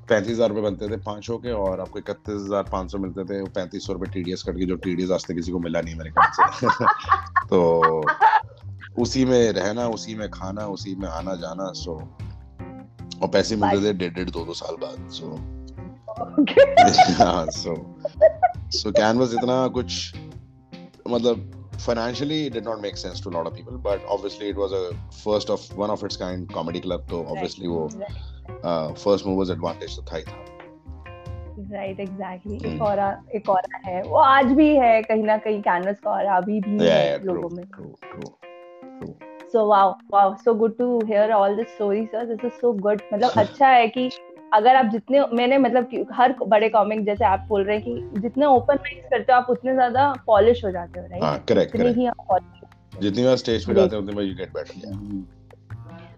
पैंतीस 0.08 0.30
हज़ार 0.30 0.48
रुपए 0.48 0.60
बनते 0.60 0.88
थे 0.88 0.96
पाँच 1.02 1.24
शो 1.24 1.36
के 1.38 1.52
और 1.52 1.80
आपको 1.80 1.98
इकतीस 1.98 2.34
हज़ार 2.34 2.62
पाँच 2.62 2.92
सौ 2.92 2.98
मिलते 2.98 3.24
थे। 3.24 3.42
पैंतीस 3.50 3.86
सौ 3.86 3.92
रुपए 3.92 4.10
टीडीएस 4.12 4.42
कट 4.42 4.58
के 4.58 4.66
जो 4.66 4.76
टीडीएस 4.84 5.10
आज 5.10 5.26
तक 5.26 5.34
किसी 5.34 5.52
को 5.52 5.58
मिला 5.58 5.80
नहीं 5.80 5.94
मेरे 5.94 6.10
ख्याल 6.10 6.50
से। 6.52 6.66
तो 7.50 8.02
उसी 9.02 9.24
में 9.24 9.52
रहना 9.52 9.86
उसी 9.88 10.14
में 10.14 10.28
खाना 10.30 10.66
उसी 10.66 10.94
में 10.94 11.08
आना 11.08 11.34
जाना 11.36 11.70
सो 11.74 11.98
और 13.22 13.28
पैसे 13.28 13.56
मिलते 13.56 13.88
थे 13.88 13.92
डेढ़ 13.98 14.14
डेढ़ 14.14 14.30
दो 14.30 14.44
दो 14.44 14.54
साल 14.54 14.76
बाद 14.76 15.10
सो 15.10 15.38
सो 17.50 17.74
सो 18.78 18.92
कैनवस 18.92 19.34
इतना 19.34 19.66
कुछ 19.68 20.14
मतलब 21.10 21.52
financially 21.78 22.36
it 22.46 22.54
did 22.54 22.64
not 22.64 22.80
make 22.80 22.96
sense 22.96 23.20
to 23.20 23.28
a 23.28 23.32
lot 23.32 23.46
of 23.46 23.54
people 23.54 23.78
but 23.78 24.00
obviously 24.08 24.48
it 24.48 24.56
was 24.56 24.72
a 24.72 24.84
first 25.24 25.50
of 25.50 25.66
one 25.76 25.90
of 25.90 26.02
its 26.02 26.16
kind 26.16 26.48
comedy 26.52 26.80
club 26.80 27.02
so 27.10 27.18
obviously 27.26 27.68
right. 27.68 27.76
wo 27.76 27.88
वो 28.64 28.94
फ़र्स्ट 28.94 29.26
मूवर्स 29.26 29.50
एडवांटेज 29.50 29.96
तो 29.96 30.02
था 30.12 30.16
ही 30.16 30.22
था 30.22 30.44
right 31.72 32.00
exactly 32.00 32.74
एक 32.74 32.82
और 32.82 32.98
एक 33.34 33.48
और 33.48 33.62
है 33.86 34.02
वो 34.02 34.16
आज 34.16 34.52
भी 34.52 34.68
है 34.76 35.02
कहीं 35.02 35.22
ना 35.22 35.36
कहीं 35.46 35.60
कैनवस 35.62 35.96
का 36.04 36.10
और 36.10 36.24
अभी 36.36 36.60
भी 36.60 36.86
है 36.86 37.24
लोगों 37.24 37.48
में 37.48 37.64
so 39.52 39.66
wow 39.66 39.94
wow 40.12 40.34
so 40.36 40.54
good 40.54 40.76
to 40.78 40.98
hear 41.06 41.32
all 41.32 41.56
this 41.56 41.66
story 41.66 42.04
sir 42.06 42.24
this 42.26 42.44
is 42.44 42.52
so 42.52 42.72
good 42.80 43.00
मतलब 43.12 43.30
अच्छा 43.36 43.68
है 43.68 43.86
कि 43.88 44.10
अगर 44.52 44.76
आप 44.76 44.86
जितने 44.86 45.24
मैंने 45.32 45.58
मतलब 45.58 46.06
हर 46.12 46.34
बड़े 46.44 46.68
कॉमिक 46.68 47.04
जैसे 47.04 47.24
आप 47.24 47.46
बोल 47.48 47.64
रहे 47.64 47.76
हैं 47.76 47.84
कि 47.84 48.20
जितने 48.20 48.46
ओपन 48.46 48.76
माइंड 48.76 49.02
करते 49.04 49.32
हो 49.32 49.38
आप 49.38 49.50
उतने 49.50 49.74
ज़्यादा 49.74 50.12
पॉलिश 50.26 50.64
हो 50.64 50.70
जाते 50.70 51.00
हो 51.00 51.06
राइट 51.06 51.22
हाँ 51.22 51.38
करेक्ट 51.48 51.72
करेक्ट 51.72 53.00
जितनी 53.00 53.24
बार 53.24 53.36
स्टेज 53.36 53.66
पे 53.66 53.74
जाते 53.74 53.96
हो 53.96 54.02
उतनी 54.02 54.14
बार 54.14 54.24
यू 54.24 54.34
गेट 54.34 54.52
बेटर 54.54 55.24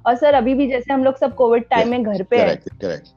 और 0.07 0.15
सर 0.17 0.35
अभी 0.35 0.55
भी 0.55 0.69
जैसे 0.69 0.93
हम 0.93 1.05
लोग 1.05 1.17
सब 1.17 1.35
कोविड 1.35 1.65
टाइम 1.71 1.89
में 1.91 2.03
घर 2.03 2.23
पे 2.23 2.39
करेक्ट 2.39 2.69
करेक्ट 2.81 3.09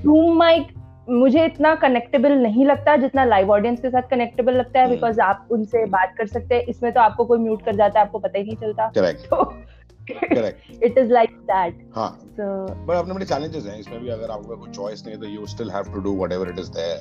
जूम 0.00 0.36
माइक 0.38 0.72
मुझे 1.08 1.44
इतना 1.44 1.74
कनेक्टेबल 1.74 2.32
नहीं 2.32 2.66
लगता 2.66 2.96
जितना 2.96 3.24
लाइव 3.24 3.50
ऑडियंस 3.50 3.80
के 3.80 3.90
साथ 3.90 4.02
कनेक्टेबल 4.02 4.54
लगता 4.54 4.80
है 4.80 4.88
बिकॉज़ 4.90 5.14
hmm. 5.14 5.24
आप 5.24 5.48
उनसे 5.50 5.84
बात 5.86 6.14
कर 6.18 6.26
सकते 6.26 6.54
हैं। 6.54 6.62
इसमें 6.62 6.92
तो 6.92 7.00
आपको 7.00 7.24
कोई 7.24 7.38
म्यूट 7.38 7.64
कर 7.64 7.76
जाता 7.76 8.00
है 8.00 8.06
आपको 8.06 8.18
पता 8.18 8.38
ही 8.38 8.44
नहीं 8.44 8.56
चलता। 8.56 8.88
Correct 8.88 10.82
it 10.82 10.98
is 10.98 11.12
like 11.12 11.30
that 11.30 11.90
हाँ। 11.96 12.18
सो 12.30 12.66
बट 12.84 12.94
अपने 12.94 13.14
बड़े 13.14 13.26
चैलेंजेस 13.26 13.66
हैं 13.66 13.78
इसमें 13.78 14.00
भी 14.00 14.08
अगर 14.08 14.30
आपको 14.30 14.56
कोई 14.56 14.70
चॉइस 14.70 15.06
नहीं 15.06 15.14
है 15.16 15.20
तो 15.20 15.28
you 15.28 15.46
still 15.46 15.70
have 15.70 15.84
to 15.84 16.00
do 16.00 16.16
whatever 16.16 16.48
it 16.48 16.58
is 16.58 16.70
there 16.70 16.96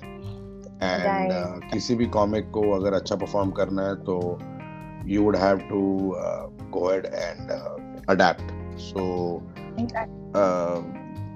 and 0.83 1.31
किसी 1.71 1.95
भी 1.95 2.05
कॉमिक 2.05 2.49
को 2.51 2.71
अगर 2.71 2.93
अच्छा 2.93 3.15
परफॉर्म 3.15 3.51
करना 3.51 3.87
है 3.87 3.95
तो 3.95 4.39
you 5.05 5.23
would 5.23 5.35
have 5.35 5.57
to 5.57 5.81
go 6.69 6.87
ahead 6.87 7.05
and 7.05 7.51
adapt 8.09 8.51
so 8.79 9.01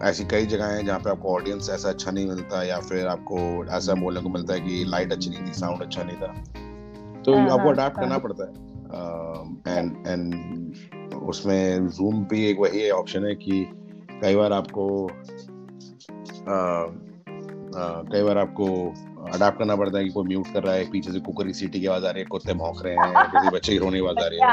ऐसी 0.03 0.25
कई 0.25 0.45
जगह 0.45 0.65
हैं 0.65 0.85
जहाँ 0.85 0.99
पे 0.99 1.09
आपको 1.09 1.35
ऑडियंस 1.35 1.69
ऐसा 1.69 1.89
अच्छा 1.89 2.11
नहीं 2.11 2.27
मिलता 2.27 2.63
या 2.63 2.79
फिर 2.79 3.07
आपको 3.07 3.65
ऐसा 3.65 3.93
बोलने 3.93 4.21
को 4.21 4.29
मिलता 4.29 4.53
है 4.53 4.59
कि 4.59 4.85
लाइट 4.87 5.11
अच्छी 5.11 5.29
नहीं 5.29 5.41
थी 5.41 5.53
साउंड 5.53 5.81
अच्छा 5.81 6.03
नहीं 6.03 6.17
था। 6.17 6.27
तो 7.21 7.33
uh-huh, 7.33 7.51
आपको 7.51 7.69
अडैप्ट 7.69 7.95
करना 7.95 8.15
uh-huh. 8.15 8.23
पड़ता 8.23 8.43
है। 8.43 8.67
एंड 9.77 10.05
uh, 10.05 10.07
एंड 10.07 11.15
उसमें 11.15 11.87
जूम 11.87 12.23
भी 12.23 12.45
एक 12.45 12.59
वही 12.59 12.89
ऑप्शन 12.89 13.25
है 13.25 13.35
कि 13.35 13.71
कई 14.23 14.35
बार 14.35 14.53
आपको 14.53 15.07
कई 18.13 18.23
बार 18.23 18.37
आपको 18.37 18.65
अडाप्ट 19.33 19.59
करना 19.59 19.75
पड़ता 19.75 19.97
है 19.97 20.03
कि 20.03 20.09
कोई 20.09 20.23
म्यूट 20.23 20.53
कर 20.53 20.63
रहा 20.63 20.75
है 20.75 20.91
पीछे 20.91 21.11
से 21.11 21.19
कुकर 21.19 21.47
की 21.47 21.53
सीटी 21.53 21.79
की 21.79 21.85
आवाज़ 21.85 22.05
आ 22.05 22.09
रही 22.09 22.19
है 22.19 22.25
कुत्ते 22.25 22.53
भौंक 22.53 22.83
रहे 22.85 22.93
हैं 22.93 23.13
किसी 23.13 23.49
बच्चे 23.49 23.71
की 23.71 23.77
रोने 23.77 23.99
की 23.99 24.05
आवाज़ 24.05 24.17
आ 24.17 24.27
रही 24.27 24.39
है। 24.43 24.49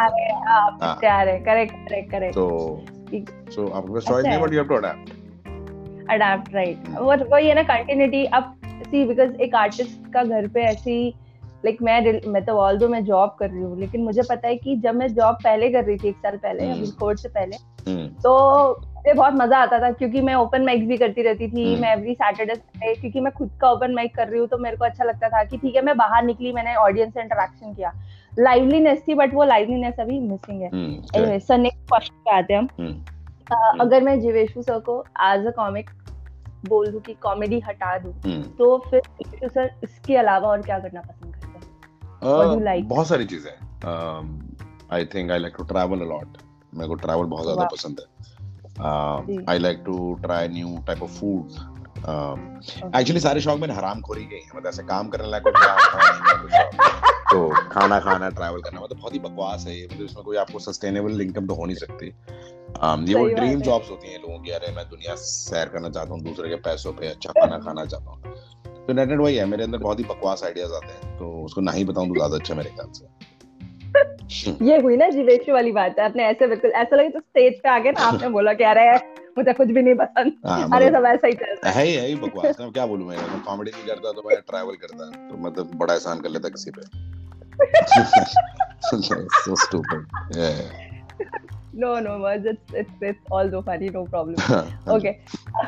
करेक्ट 0.94 1.44
करेक्ट 1.44 2.10
करेक्ट 2.10 2.34
तो 2.34 2.84
सो 3.52 3.68
आपके 3.68 3.94
पास 3.94 4.02
चॉइस 4.02 4.26
नहीं 4.26 4.40
but 4.40 4.52
you 4.52 4.58
have 4.58 4.68
to 4.68 4.74
adapt 4.74 5.13
adapt 6.10 6.54
right 6.54 6.88
वो 6.90 7.16
वही 7.26 7.48
है 7.48 7.54
ना 7.54 7.62
कंटिन्यूटी 7.62 8.24
अब 8.24 8.54
सी 8.64 9.04
बिकॉज़ 9.04 9.34
एक 9.42 9.54
आर्टिस्ट 9.54 10.12
का 10.12 10.24
घर 10.24 10.48
पे 10.48 10.62
ऐसी 10.62 11.14
लाइक 11.64 11.82
मैं 11.82 12.20
मैं 12.28 12.44
तो 12.44 12.52
ऑल 12.52 12.78
दो 12.78 12.88
मैं 12.88 13.04
जॉब 13.04 13.36
कर 13.38 13.50
रही 13.50 13.62
हूँ 13.62 13.78
लेकिन 13.80 14.02
मुझे 14.04 14.22
पता 14.22 14.48
है 14.48 14.56
कि 14.56 14.76
जब 14.76 14.94
मैं 14.94 15.14
जॉब 15.14 15.36
पहले 15.44 15.70
कर 15.70 15.84
रही 15.84 15.96
थी 15.96 16.08
एक 16.08 16.16
साल 16.16 16.36
पहले 16.36 16.70
अभी 16.70 16.86
कोविड 16.90 17.18
से 17.18 17.28
पहले 17.28 17.56
हम्म। 17.88 18.06
तो 18.22 18.68
मुझे 18.96 19.12
बहुत 19.12 19.34
मज़ा 19.34 19.58
आता 19.58 19.78
था 19.78 19.90
क्योंकि 19.90 20.20
मैं 20.20 20.34
ओपन 20.34 20.64
माइक 20.64 20.86
भी 20.88 20.96
करती 20.96 21.22
रहती 21.22 21.48
थी 21.48 21.72
हम्म। 21.72 21.82
मैं 21.82 21.92
एवरी 21.92 22.14
सैटरडे 22.14 22.54
संडे 22.54 22.94
क्योंकि 22.94 23.20
मैं 23.20 23.32
खुद 23.32 23.50
का 23.60 23.70
ओपन 23.70 23.94
माइक 23.94 24.14
कर 24.16 24.28
रही 24.28 24.40
हूँ 24.40 24.48
तो 24.48 24.58
मेरे 24.58 24.76
को 24.76 24.84
अच्छा 24.84 25.04
लगता 25.04 25.28
था 25.28 25.42
कि 25.44 25.56
ठीक 25.56 25.76
है 25.76 25.82
मैं 25.82 25.96
बाहर 25.96 26.24
निकली 26.24 26.52
मैंने 26.52 26.74
ऑडियंस 26.74 27.14
से 27.14 27.20
इंटरेक्शन 27.20 27.74
किया। 27.74 27.92
लाइवलीनेस 28.38 29.02
थी 29.08 29.14
बट 29.14 29.34
वो 29.34 29.44
लाइवलीनेस 29.44 30.00
अभी 30.00 30.20
मिसिंग 30.20 30.62
है। 30.62 30.70
सर 31.38 31.58
नेक्स्ट 31.58 31.88
क्वेश्चन 31.88 32.14
पे 32.14 32.36
आते 32.36 32.54
हैं 32.54 32.60
हम। 32.60 33.04
हम्म। 33.52 33.80
अगर 33.80 34.02
मैं 34.02 34.20
जीवेशु 34.20 34.62
सर 34.62 34.78
को 34.78 35.04
एज 35.22 35.46
अ 35.46 35.50
कॉमिक 35.50 35.90
बोल 36.68 36.90
दूँ 36.92 37.00
कि 37.00 37.14
कॉमेडी 37.14 37.60
हटा 37.60 37.98
दूँ 37.98 38.12
तो 38.58 38.78
फिर 38.90 39.00
सर 39.48 39.70
इसके 39.84 40.16
अलावा 40.16 40.48
और 40.48 40.62
क्या 40.62 40.78
करना 40.78 41.00
पसंद 41.00 41.34
करते 41.34 42.64
like? 42.64 42.88
बहुत 42.88 43.06
सारी 43.06 43.24
चीज़ें 43.24 43.52
I 44.92 45.04
think 45.04 45.30
I 45.30 45.38
like 45.38 45.54
to 45.58 45.64
travel 45.64 46.00
a 46.00 46.04
lot 46.04 46.38
मेरे 46.74 46.88
को 46.88 46.94
ट्रैवल 46.94 47.26
बहुत 47.26 47.44
ज़्यादा 47.44 47.64
पसंद 47.64 48.00
है। 48.00 49.44
I 49.50 49.58
like 49.58 49.82
to 49.86 50.14
try 50.14 50.48
new 50.48 50.78
type 50.86 51.02
of 51.02 51.10
food 51.10 51.50
actually 52.96 53.20
सारे 53.20 53.40
शौक 53.40 53.60
में 53.60 53.68
हराम 53.68 54.00
खोरी 54.00 54.24
गई 54.24 54.36
है 54.36 54.48
मतलब 54.56 54.66
ऐसे 54.66 54.82
काम 54.82 55.08
करने 55.08 55.28
लायक 55.28 55.44
तो 57.34 57.48
खाना 57.72 57.98
खाना 58.00 58.28
ट्रैवल 58.30 58.60
करना 58.60 58.80
मतलब 58.80 58.98
बहुत 58.98 59.14
ही 59.14 59.18
बकवास 59.18 59.64
है 59.68 59.78
ये 59.78 59.86
मतलब 59.86 60.04
इसमें 60.04 60.24
कोई 60.24 60.36
आपको 60.36 60.58
सस्टेनेबल 60.58 61.20
इनकम 61.20 61.46
तो 61.46 61.54
हो 61.54 61.64
नहीं 61.64 61.76
सकती। 61.76 62.10
Um, 62.84 63.08
ये 63.08 63.14
वो 63.14 63.26
ड्रीम 63.28 63.60
जॉब्स 63.60 63.90
होती 63.90 64.12
हैं 64.12 64.18
लोगों 64.22 64.38
की 64.38 64.50
अरे 64.50 64.70
मैं 64.76 64.84
दुनिया 64.90 65.14
सैर 65.14 65.68
करना 65.68 65.90
चाहता 65.90 66.14
हूँ 66.14 66.22
दूसरे 66.22 66.48
के 66.48 66.56
पैसों 66.56 66.92
पे 66.92 67.06
अच्छा 67.06 67.32
खाना 67.32 67.58
खाना 67.58 67.84
चाहता 67.84 68.10
हूँ। 68.10 68.86
तो 68.86 68.92
नेट 68.92 69.08
नेट 69.08 69.18
वही 69.18 69.36
है 69.36 69.44
मेरे 69.46 69.64
अंदर 69.64 69.78
बहुत 69.78 69.98
ही 69.98 70.04
बकवास 70.04 70.44
आइडियाज़ 70.44 70.72
आते 70.72 70.92
हैं 70.92 71.16
तो 71.18 71.30
उसको 71.44 71.60
ना 71.60 71.72
ही 71.72 71.84
बताऊँ 71.84 72.08
तो 72.08 72.14
ज़्यादा 72.14 72.36
अच्छा 72.36 72.54
मेरे 72.54 72.70
ख्याल 72.70 72.90
से। 72.92 73.06
ये 74.66 74.80
हुई 74.80 74.96
ना 74.96 75.08
जीवेश 75.08 75.48
वाली 75.50 75.72
बात 75.72 75.98
है 75.98 76.04
आपने 76.04 76.24
ऐसे 76.24 76.46
बिल्कुल 76.46 76.70
ऐसा 76.70 76.96
लगे 76.96 77.08
तो 77.08 77.20
स्टेज 77.20 77.60
पे 77.62 77.68
आ 77.68 77.78
गए 77.78 77.90
ना 77.90 78.00
आपने 78.00 78.28
बोला 78.28 78.52
क्या 78.54 78.72
रहा 78.72 78.92
है 78.92 79.12
मुझे 79.38 79.52
कुछ 79.52 79.68
भी 79.68 79.82
नहीं 79.82 79.94
पसंद। 79.94 80.32
हाँ, 80.46 80.68
अरे 80.72 80.86
मतलब 80.86 81.00
सब 81.00 81.06
ऐसा 81.06 81.26
ही 81.26 81.32
चलता 81.34 81.70
है। 81.70 81.86
है 81.86 82.06
ही 82.06 82.14
बकवास 82.16 82.60
मैं 82.60 82.70
क्या 82.72 82.86
बोलूँ 82.86 83.08
मैं 83.08 83.40
कॉमेडी 83.40 83.70
नहीं 83.70 83.86
करता 83.86 84.12
तो 84.12 84.28
मैं 84.28 84.40
ट्रैवल 84.40 84.76
करता 84.76 85.10
तो 85.28 85.36
मतलब 85.46 85.74
बड़ा 85.76 85.92
एहसान 85.94 86.20
कर 86.20 86.28
लेता 86.28 86.48
किसी 86.48 86.70
पे। 86.70 86.82
so 89.44 89.54
stupid. 89.54 90.06
Yeah. 90.32 90.60
No 91.72 91.98
no 92.00 92.24
it's 92.26 92.46
it's 92.72 92.90
it's 93.00 93.20
also 93.30 93.62
funny 93.62 93.88
no 93.90 94.04
problem. 94.06 94.36
Okay. 94.96 95.20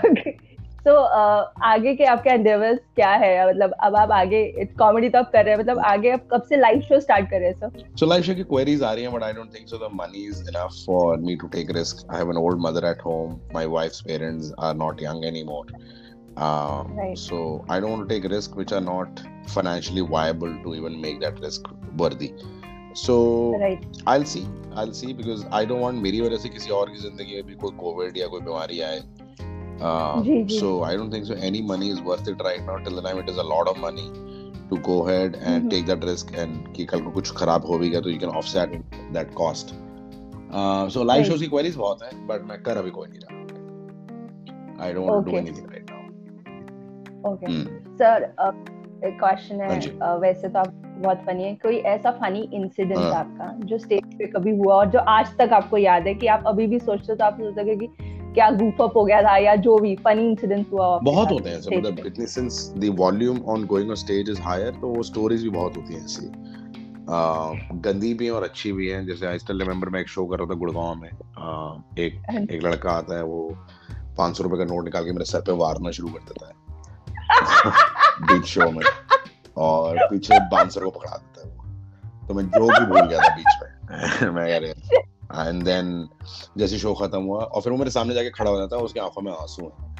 Okay. 0.05 0.39
तो 0.87 0.93
uh, 0.95 1.63
आगे 1.67 1.95
के 1.95 2.05
आपके 2.07 2.31
एंडेवर्स 2.31 2.79
क्या 2.97 3.11
है? 3.11 3.31
मतलब 3.49 3.73
अब 3.85 3.97
आप 3.97 4.11
आगे 4.13 4.43
कॉमेडी 4.79 5.09
तो 5.09 5.19
आप 5.19 5.31
कर 5.33 5.45
रहे 5.45 5.55
हैं 5.55 5.61
मतलब 5.61 5.79
आगे 5.87 6.11
आप 6.11 6.29
कब 6.33 6.43
से 6.49 6.57
लाइव 6.57 6.81
शो 6.89 7.01
स्टार्ट 7.01 7.31
कर 7.31 7.41
रहे 7.41 7.49
हैं 7.49 7.57
सर 7.61 7.97
सो 8.01 8.07
लाइव 8.07 8.23
शो 8.23 8.35
की 8.35 8.43
क्वेरीज 8.53 8.83
आ 8.83 8.93
रही 8.93 9.05
हैं 9.05 9.13
but 9.13 9.23
I 9.23 9.33
don't 9.33 9.55
think 9.55 9.69
so 9.69 9.79
the 9.79 9.91
money 9.95 10.25
is 10.27 10.43
enough 10.49 10.77
for 10.87 11.17
me 11.21 11.37
to 11.37 11.49
take 11.57 11.71
risk 11.77 12.07
I 12.13 12.19
have 12.19 12.31
an 12.31 12.37
old 12.43 12.61
mother 12.67 12.87
at 12.91 13.05
home 13.07 13.37
my 13.55 13.67
wife's 13.75 14.01
parents 14.09 14.53
are 14.59 14.75
not 14.75 15.03
young 15.03 15.25
anymore 15.25 15.73
um, 16.37 16.95
right. 16.97 17.19
so 17.19 17.65
i 17.69 17.81
don't 17.81 17.91
want 17.91 18.09
to 18.09 18.15
take 18.15 18.31
risks 18.31 18.55
which 18.55 18.73
are 18.73 18.81
not 18.81 19.23
financially 19.49 20.03
viable 20.03 20.55
to 20.63 20.75
even 20.75 21.01
make 21.01 21.21
that 21.21 21.39
risk 21.41 21.69
worthy 21.97 22.33
so 22.95 23.57
right. 23.61 23.85
i'll 24.07 24.25
see 24.25 24.47
i'll 24.75 24.93
see 24.93 25.13
because 25.13 25.45
i 25.51 25.65
don't 25.65 25.81
want 25.81 26.03
मेरी 26.03 26.21
वजह 26.21 26.37
से 26.43 26.49
किसी 26.49 26.71
और 26.71 26.91
की 26.91 26.99
ज़िंदगी 27.03 27.35
में 27.35 27.47
भी 27.47 27.55
कोई 27.65 27.77
कोविड 27.85 28.19
या 28.19 28.27
कोई 28.27 28.41
बीमारी 28.41 28.81
आए 28.81 29.03
Uh, 29.81 30.23
so 30.49 30.83
I 30.83 30.97
don't 30.97 31.11
think 31.11 31.27
so. 31.27 31.35
Any 31.35 31.61
money 31.61 31.91
is 31.91 32.01
worth 32.01 32.27
it 32.29 32.41
right 32.43 32.65
now. 32.65 32.79
Till 32.79 32.95
the 32.97 33.03
time 33.03 33.19
it 33.19 33.29
is 33.29 33.37
a 33.37 33.43
lot 33.43 33.69
of 33.69 33.77
money 33.77 34.11
to 34.71 34.79
go 34.79 35.07
ahead 35.07 35.37
and 35.37 35.65
mm-hmm. 35.65 35.69
take 35.69 35.87
that 35.87 36.05
risk 36.05 36.33
and 36.35 36.69
कि 36.75 36.85
कल 36.85 37.01
को 37.01 37.11
कुछ 37.13 37.33
खराब 37.37 37.67
हो 37.67 37.79
भी 37.79 37.91
गया 37.91 38.01
तो 38.01 38.11
you 38.11 38.19
can 38.19 38.31
offset 38.31 38.73
that 39.13 39.35
cost. 39.35 39.75
Uh, 40.51 40.89
so 40.89 41.03
live 41.03 41.19
right. 41.19 41.27
shows 41.27 41.43
की 41.43 41.49
queries 41.49 41.77
बहुत 41.77 42.03
है 42.03 42.27
but 42.29 42.49
मैं 42.49 42.63
कर 42.63 42.77
अभी 42.77 42.91
कोई 42.91 43.09
नहीं 43.09 43.21
रहा. 43.25 43.37
I 44.79 44.93
don't 44.93 45.07
want 45.07 45.29
okay. 45.29 45.45
to 45.53 45.86
Sir, 47.27 48.17
uh, 48.19 48.55
एक 49.05 49.19
क्वेश्चन 49.21 49.61
है 49.61 49.81
uh, 49.81 50.21
वैसे 50.21 50.49
तो 50.49 50.59
आप 50.59 50.69
बहुत 50.99 51.17
फनी 51.17 51.43
है. 51.43 51.55
कोई 51.55 51.77
ऐसा 51.77 52.11
फनी 52.11 52.51
इंसिडेंट 52.53 52.99
हाँ. 52.99 53.13
आपका 53.13 53.67
जो 53.67 53.79
स्टेज 53.79 54.19
पे 54.19 54.27
कभी 54.27 54.57
हुआ 54.57 54.75
और 54.75 54.91
जो 54.91 54.99
आज 54.99 55.37
तक 55.37 55.51
आपको 55.53 55.77
याद 55.77 56.07
है 56.07 56.15
कि 56.15 56.27
आप 56.27 56.45
अभी 56.47 56.67
भी 56.67 56.79
सोचते 56.79 57.13
हो 57.13 57.17
तो 57.17 57.25
आप 57.25 57.35
सोचते 57.35 57.77
कि 57.77 57.89
क्या 58.35 58.49
goof 58.51 58.81
up 58.81 58.95
हो 58.95 59.05
गया 59.05 59.23
था 59.23 59.37
या 59.37 59.57
जो 59.57 59.79
भी 59.79 59.97
funny 59.97 60.35
incidents 60.35 60.73
हुआ 60.73 60.99
बहुत 60.99 61.31
होते 61.31 61.51
हैं 61.51 61.59
ऐसे 61.59 61.77
मतलब? 61.77 62.07
इतनी 62.07 62.27
since 62.27 62.75
the 62.77 62.97
volume 62.99 63.39
on 63.39 63.65
going 63.65 63.89
on 63.89 63.95
stage 63.95 64.31
is 64.31 64.41
higher 64.41 64.71
तो 64.71 64.89
वो 64.89 65.03
स्टोरीज 65.03 65.43
भी 65.43 65.51
बहुत 65.51 65.77
होती 65.77 65.95
हैं 65.95 66.05
ऐसी. 66.05 66.27
आ, 67.11 67.53
गंदी 67.75 68.15
भी 68.15 68.25
हैं 68.25 68.33
और 68.33 68.43
अच्छी 68.43 68.73
भी 68.73 68.89
हैं. 68.89 69.07
जैसे 69.07 69.27
आई 69.27 69.39
स्टिल 69.39 69.61
रिमेम्बर 69.61 69.89
मैं 69.89 70.01
एक 70.01 70.09
शो 70.09 70.27
कर 70.27 70.37
रहा 70.39 70.47
था 70.47 70.55
गुड़गांव 70.55 70.95
में. 70.95 71.11
आ, 71.39 71.77
एक 71.99 72.23
हाँ 72.31 72.41
एक 72.41 72.61
लड़का 72.65 72.91
आता 72.91 73.17
है 73.17 73.25
वो 73.25 73.57
पाँच 74.19 74.37
सौ 74.37 74.45
रुपए 74.45 74.57
का 74.57 74.65
नोट 74.65 74.85
निकाल 74.85 75.05
के 75.05 75.13
मेरे 75.13 75.25
सर 75.25 75.41
पे 75.41 75.53
वारना 75.53 75.91
शुरू 75.91 76.09
कर 76.09 76.19
देता 76.19 76.47
है. 76.47 76.66
बीच 78.23 78.45
शो 78.45 78.71
में। 78.71 78.85
और 79.57 79.99
पीछे 80.11 80.39
बांसर 80.49 80.85
को 80.85 80.91
पकड़ा 80.91 81.17
देता 81.17 81.49
है 81.49 81.55
वो। 81.55 82.29
तो 82.29 82.35
मैं 82.35 82.45
जो 82.47 82.61
भी 82.61 82.87
भूल 82.87 83.07
गया 83.07 83.21
था 83.21 83.35
बीच 83.37 83.63
में। 83.63 84.31
मैं 84.31 84.47
कह 84.47 84.67
रहा 84.67 85.49
एंड 85.49 85.63
देन 85.63 86.09
जैसे 86.59 86.79
शो 86.79 86.95
खत्म 86.95 87.23
हुआ 87.23 87.41
और 87.41 87.63
फिर 87.63 87.73
वो 87.73 87.79
मेरे 87.79 87.91
सामने 87.91 88.15
जाके 88.15 88.31
खड़ा 88.31 88.51
हो 88.51 88.59
जाता 88.59 88.77
है 88.77 88.83
उसकी 88.83 89.01
आँखों 89.01 89.23
में 89.23 89.33
आँसू 89.33 89.63
हैं। 89.63 89.95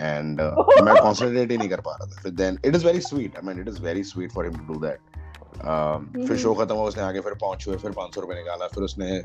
एंड 0.00 0.40
uh, 0.40 0.82
मैं 0.84 0.94
कॉन्सेंट्रेट 1.02 1.50
ही 1.50 1.56
नहीं 1.58 1.68
कर 1.68 1.80
पा 1.80 1.92
रहा 1.92 2.06
था। 2.06 2.20
फिर 2.22 2.32
then 2.32 2.58
it 2.64 2.74
is 2.74 2.86
very 2.86 3.00
sweet 3.00 3.36
I 3.36 3.46
mean 3.46 3.60
it 3.60 3.68
is 3.68 3.82
very 3.82 4.02
sweet 4.04 4.32
for 4.32 4.44
him 4.44 4.56
to 4.56 4.72
do 4.72 4.80
that 4.80 6.26
फिर 6.28 6.36
शो 6.36 6.54
खत्म 6.54 6.74
हुआ 6.74 6.84
उसने 6.84 7.02
आगे 7.02 7.20
फिर 7.20 7.34
पाँच 7.34 7.66
हुए 7.68 7.76
फिर 7.76 7.90
पाँच 7.90 8.14
सौ 8.14 8.20
रुपए 8.20 8.34
निकाला 8.34 8.66
फिर 8.66 8.82
उसने 8.82 9.18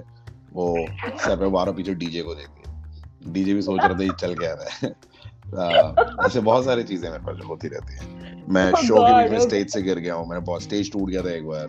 वो 0.53 0.75
सर 1.17 1.35
पे 1.35 1.49
बारह 1.49 1.71
पीछे 1.71 1.93
डीजे 1.93 2.21
को 2.21 2.35
दे 2.35 2.43
दिया 2.43 3.31
डीजे 3.31 3.53
भी 3.53 3.61
सोच 3.61 3.79
रहा 3.79 3.99
था 3.99 4.03
ये 4.03 4.11
चल 4.19 4.35
क्या 4.35 4.53
रहा 4.53 4.77
है? 4.81 4.93
ऐसे 6.25 6.39
बहुत 6.39 6.65
सारी 6.65 6.83
चीज़ें 6.83 7.09
मेरे 7.09 7.23
पास 7.23 7.45
होती 7.49 7.67
रहती 7.67 7.93
हैं। 7.93 8.43
मैं 8.49 8.71
Oh 8.71 8.83
शो 8.83 8.95
के 8.95 9.13
बीच 9.13 9.31
में 9.31 9.39
स्टेज 9.39 9.69
से 9.69 9.81
गिर 9.81 9.99
गया 9.99 10.13
हूँ 10.13 10.27
मेरा 10.29 10.39
बहुत 10.39 10.61
स्टेज 10.63 10.91
टूट 10.91 11.09
गया 11.09 11.21
था 11.21 11.31
एक 11.31 11.47
बार। 11.47 11.67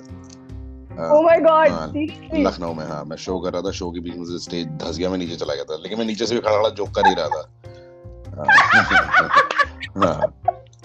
अह, 0.92 1.10
Oh 1.10 1.20
my 1.24 1.36
God, 1.44 1.70
हाँ, 1.70 1.92
लखनऊ 2.34 2.74
में 2.74 2.84
हाँ 2.84 3.04
मैं 3.04 3.16
शो 3.16 3.38
कर 3.40 3.52
रहा 3.52 3.62
था 3.62 3.70
शो 3.70 3.90
के 3.90 4.00
बीच 4.00 4.14
में 4.14 4.38
स्टेज 4.38 4.66
धस 4.66 4.98
गया 4.98 5.10
मैं 5.10 5.18
नीचे 5.18 5.36
चला 5.36 5.54
गया 5.54 5.64
था 5.64 5.76
लेकिन 5.76 5.98
मैं 5.98 6.06
नीचे 6.06 6.26
से 6.26 6.34
भी 6.34 6.40
खड़ा 6.40 6.56
खड़ा 6.56 6.68
जोक 6.68 6.90
कर 6.90 7.06
ही 7.06 7.14
रहा 7.14 7.28
था। 7.28 7.42
हाँ, 9.98 10.32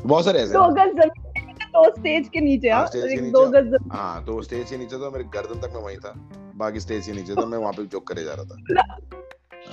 बहुत 0.05 0.25
सारे 0.25 0.39
ऐसे 0.39 0.53
दो 0.53 0.67
गज 0.73 1.09
तो 1.73 1.89
स्टेज 1.89 2.29
के 2.29 2.39
नीचे 2.41 2.69
हाँ, 2.69 2.79
हाँ 2.79 2.87
स्टेज 2.87 3.03
के 3.03 3.13
एक 3.13 3.19
नीचे। 3.19 3.31
दो 3.31 3.47
गज 3.47 3.63
ज़मीन 3.63 3.91
हाँ 3.91 4.25
तो 4.25 4.41
स्टेज 4.41 4.69
के 4.69 4.77
नीचे 4.77 4.97
था 4.97 5.09
मेरे 5.09 5.23
गर्दन 5.23 5.59
तक 5.61 5.73
मैं 5.75 5.81
वहीं 5.81 5.97
था 5.97 6.13
बाकी 6.55 6.79
स्टेज 6.79 7.05
के 7.05 7.11
नीचे 7.13 7.35
तो 7.35 7.45
मैं 7.45 7.57
वहाँ 7.57 7.73
पे 7.73 7.85
जोक 7.85 8.07
करे 8.07 8.23
जा 8.23 8.33
रहा 8.33 8.43
था। 8.43 8.55
हाँ 8.91 8.97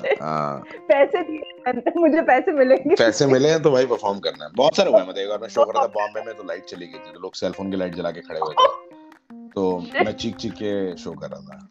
पैसे 0.02 1.22
दिए 1.22 1.92
मुझे 1.96 2.22
पैसे 2.22 2.52
मिलेंगे। 2.52 2.94
पैसे 2.94 3.26
मिले 3.26 3.48
हैं 3.48 3.62
तो 3.62 3.70
भाई 3.70 3.86
परफॉर्म 3.86 4.18
करना 4.18 4.44
है। 4.44 4.50
बहुत 4.56 4.76
सारे 4.76 4.90
हुए 4.90 5.00
हैं। 5.00 5.06
मैं 5.06 5.14
एक 5.14 5.28
बार 5.28 5.38
मैं 5.38 5.48
शो 5.48 5.64
कर 5.64 5.72
रहा 5.74 5.82
था 5.82 5.88
बॉम्बे 5.94 6.22
में 6.26 6.34
तो 6.34 6.44
लाइट 6.44 6.64
चली 6.64 6.86
गई 6.86 6.98
थी 6.98 7.12
तो 7.12 7.20
लोग 7.20 7.34
सेलफोन 7.34 7.70
की 7.70 7.76
लाइट 7.76 7.94
जला 7.94 8.10
के 8.10 8.20
खड़े 8.20 8.40
हुए 8.40 8.54
थे। 8.54 8.68
तो 9.54 9.78
मैं 9.94 10.12
चीख 10.12 10.36
चीख 10.36 10.52
के 10.52 10.96
शो 10.96 11.12
कर 11.12 11.28
रहा 11.30 11.40
था। 11.40 11.68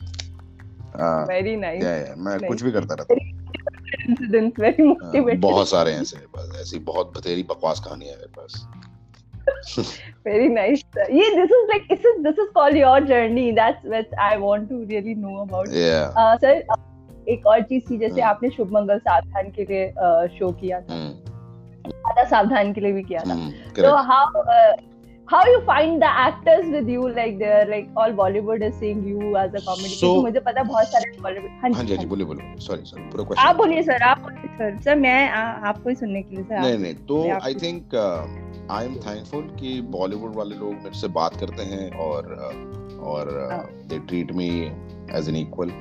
हाँ, 1.00 1.26
वेरी 1.26 1.56
नाइस 1.56 1.84
या, 1.84 1.92
या, 1.92 2.16
मैं 2.18 2.40
कुछ 2.40 2.64
भी 2.64 2.72
करता 2.72 2.96
रहता। 2.96 3.16
इंसिडेंट्स 4.10 4.60
वेरी 4.60 4.84
हूँ 4.84 4.96
बहुत 5.40 5.70
सारे 5.70 5.92
हैं 5.92 6.02
ऐसे 6.02 6.18
पास 6.18 6.58
ऐसी 6.62 6.80
बहुत 6.80 7.14
बतेरी 7.18 7.44
बकवास 7.44 7.80
कहानी 7.80 8.06
है 8.06 8.16
मेरे 8.16 8.32
पास 8.38 8.68
very 10.28 10.48
nice 10.50 10.82
ये 11.12 11.30
this 11.36 11.54
is 11.56 11.64
like 11.72 11.86
this 11.90 12.04
is 12.12 12.20
this 12.26 12.38
is 12.44 12.50
called 12.58 12.78
your 12.80 13.00
journey 13.02 13.52
that's 13.52 13.84
what 13.94 14.14
I 14.26 14.38
want 14.38 14.70
to 14.70 14.78
really 14.92 15.16
know 15.16 15.36
about 15.42 15.68
या 15.74 16.14
uh, 16.14 16.38
sir 16.44 16.54
uh, 16.76 16.78
एक 17.30 17.46
और 17.48 17.62
चीज़ 17.62 17.84
थी 17.90 17.98
जैसे 17.98 18.22
हम्म। 18.22 18.30
आपने 18.30 18.50
शुभ 18.50 18.72
मंगल 18.74 19.00
सावधान 19.00 19.52
के 19.58 19.66
लिए 19.66 19.92
शो 20.38 20.52
किया 20.62 20.80
था 20.82 20.94
हम्म 20.94 21.92
आधा 22.10 22.24
सावधान 22.30 22.74
के 22.74 22.82
लिए 22.82 22.92
भी 22.92 23.04
किया 23.04 23.22
था 23.28 23.34
हम्म 23.34 23.52
so 23.76 23.82
correct. 23.82 24.06
how 24.08 24.74
how 25.28 25.40
you 25.48 25.60
find 25.68 26.02
the 26.04 26.10
actors 26.22 26.66
with 26.72 26.90
you 26.94 27.04
like 27.10 27.38
they're 27.42 27.68
like 27.68 27.86
all 28.02 28.16
Bollywood 28.16 28.64
is 28.68 28.74
seeing 28.80 29.04
you 29.10 29.30
as 29.42 29.54
a 29.60 29.62
comedy 29.68 29.94
So- 30.00 30.10
मुझे 30.24 30.40
पता 30.40 30.62
है 30.62 30.68
बहुत 30.68 30.88
सारे 30.88 31.12
Bollywood 31.18 31.62
हाँ 31.62 31.70
हाँ 31.70 31.70
जी 31.72 31.76
जी 31.76 31.80
हाँ 31.80 31.86
जी 31.88 31.96
हाँ 31.96 32.08
बोलिए 32.10 32.26
बोलिए 32.26 32.56
सॉरी 32.66 32.86
सॉरी 32.86 33.04
पूरा। 33.04 33.24
क्वेश्चन 33.24 33.48
आप 33.48 33.56
बोलिए 33.56 33.84
सर 33.84 34.04
आप 34.04 34.22
बोलिए 34.22 34.56
सर 34.58 34.80
सर 34.84 34.96
मैं 34.96 35.30
आपको 35.32 35.90
ही 35.90 35.96
सुनने 35.96 36.22
के 36.22 36.36
लिए 36.36 36.44
सर 36.44 36.60
नहीं 36.60 36.78
नहीं 36.78 36.94
तो 37.12 37.22
I 37.40 37.56
think 37.64 37.96
I 38.72 38.86
am 38.86 38.96
thankful 39.08 39.48
कि 39.60 39.80
बॉलीवुड 39.96 40.36
वाले 40.36 40.56
लोग 40.56 40.74
मेरे 40.74 41.00
से 41.00 41.08
बात 41.20 41.40
करते 41.40 41.64
हैं 41.72 41.90
और 42.08 42.30
uh, 42.38 43.00
और 43.14 43.32
हाँ। 43.52 43.64
They 43.88 44.00
treat 44.08 44.32
me 44.36 44.50
as 45.18 45.30
an 45.30 45.36
equal 45.36 45.72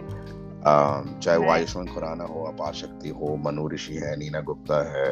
चाहे 0.65 1.37
वो 1.39 1.51
आयुष्मान 1.51 1.87
खुराना 1.87 2.25
हो 2.25 2.43
अपार 2.45 2.73
शक्ति 2.75 3.09
हो 3.21 3.37
मनु 3.47 3.69
ऋषि 3.69 3.95
है 3.95 4.17
नीना 4.17 4.41
गुप्ता 4.41 4.83
है 4.93 5.11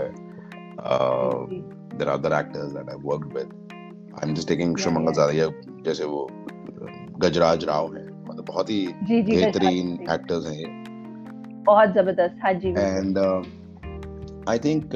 are 0.91 2.09
other 2.09 2.39
actors 2.39 2.73
that 2.73 2.91
I 2.91 2.97
worked 3.05 3.37
with 3.39 3.49
I 4.15 4.29
am 4.29 4.35
just 4.35 4.49
taking 4.49 4.77
Shubhmangal 4.77 5.13
ज़्यादा 5.13 5.83
जैसे 5.85 6.05
वो 6.05 6.27
गजराज 7.21 7.65
राव 7.65 7.95
हैं। 7.97 8.09
मतलब 8.29 8.45
बहुत 8.49 8.71
ही 8.71 8.87
बेहतरीन 9.03 9.89
एक्टर्स 10.11 10.47
हैं 10.47 10.55
ये। 10.55 10.67
बहुत 11.65 11.89
ज़बरदस्त 11.95 12.39
हाँ 12.45 12.53
जी 12.55 12.69
एंड 12.69 13.19
आई 14.49 14.59
थिंक 14.59 14.95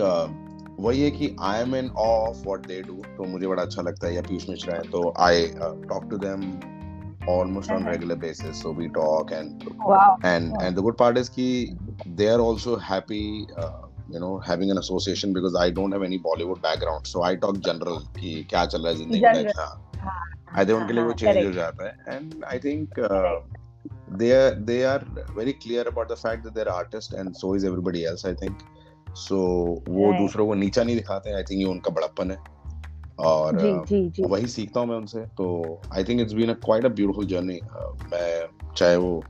वही 0.80 1.02
है 1.02 1.10
कि 1.10 1.36
I 1.42 1.60
am 1.60 1.74
in 1.76 1.88
of 1.88 2.42
what 2.44 2.66
they 2.66 2.80
do 2.82 2.94
तो 3.16 3.24
मुझे 3.24 3.46
बड़ा 3.46 3.62
अच्छा 3.62 3.82
लगता 3.82 4.06
है 4.06 4.14
या 4.14 4.22
पीयूष 4.22 4.48
मिश्रा 4.48 4.74
है 4.74 4.82
तो 4.90 5.12
I 5.18 5.46
talk 5.88 6.08
to 6.10 6.16
them 6.18 6.40
almost 7.28 7.70
on 7.70 7.76
Uh-huh. 7.82 7.90
Regular 7.92 8.16
basis 8.26 8.60
so 8.62 8.72
we 8.74 8.88
talk 9.00 9.32
and 9.32 9.64
Wow. 9.88 10.04
and 10.28 10.52
Wow. 10.52 10.60
and 10.66 10.78
the 10.78 10.82
good 10.84 10.96
part 11.00 11.18
is 11.22 11.28
ki 11.38 11.46
they 12.20 12.28
are 12.34 12.40
also 12.44 12.76
happy 12.90 13.22
uh, 13.64 13.72
you 14.14 14.20
know 14.22 14.30
having 14.46 14.70
an 14.74 14.80
association 14.82 15.34
because 15.38 15.58
I 15.64 15.66
don't 15.78 15.96
have 15.96 16.04
any 16.08 16.18
Bollywood 16.28 16.62
background 16.68 17.10
so 17.14 17.22
I 17.28 17.32
talk 17.44 17.60
general 17.68 17.98
रहा 18.84 18.92
है 18.92 18.96
ज़िंदगी 19.02 19.20
में 19.20 19.26
General. 19.26 19.44
like, 19.44 19.58
हाँ 19.58 19.68
हाँ, 20.04 20.62
I 20.62 20.64
think 20.70 20.90
लिए 20.92 21.02
वो 21.02 21.10
हाँ, 21.10 21.16
change 21.24 21.36
हो 21.36 21.42
correct. 21.42 21.54
जाता 21.56 21.88
है 21.88 22.16
and 22.16 22.46
I 22.54 22.58
think 22.66 22.98
uh, 23.10 23.34
they 24.22 24.30
are 24.38 24.54
they 24.72 24.80
are 24.94 25.00
very 25.40 25.54
clear 25.66 25.84
about 25.92 26.12
the 26.14 26.18
fact 26.24 26.44
that 26.48 26.58
they're 26.58 26.74
artists 26.78 27.20
and 27.22 27.36
so 27.42 27.52
is 27.60 27.68
everybody 27.72 28.04
else 28.12 28.26
I 28.32 28.34
think 28.44 28.64
so 29.26 29.40
वो. 29.88 30.12
दूसरों 30.18 30.46
को 30.46 30.54
नीचा 30.64 30.82
नहीं 30.84 30.96
दिखाते 30.96 31.30
हैं 31.30 31.36
I 31.42 31.46
think 31.50 31.60
ये 31.60 31.70
उनका 31.76 31.90
बड़प्पन 32.00 32.30
है 32.30 32.38
और 33.18 33.56
जी 33.56 33.72
जी 33.88 34.08
जी। 34.10 34.22
वही 34.22 34.46
सीखता 34.46 34.80
हूँ 34.80 34.88
मैं 34.88 34.96
उनसे। 34.96 35.20
तो 35.36 35.80
I 35.94 36.04
think 36.04 36.20
it's 36.20 36.32
been 36.32 36.50
a 36.50 36.54
quite 36.64 36.84
a 36.84 36.88
beautiful 36.88 37.26
journey 37.26 37.60
मैं 38.12 38.46
चाहे 38.76 38.96
वो 38.96 39.22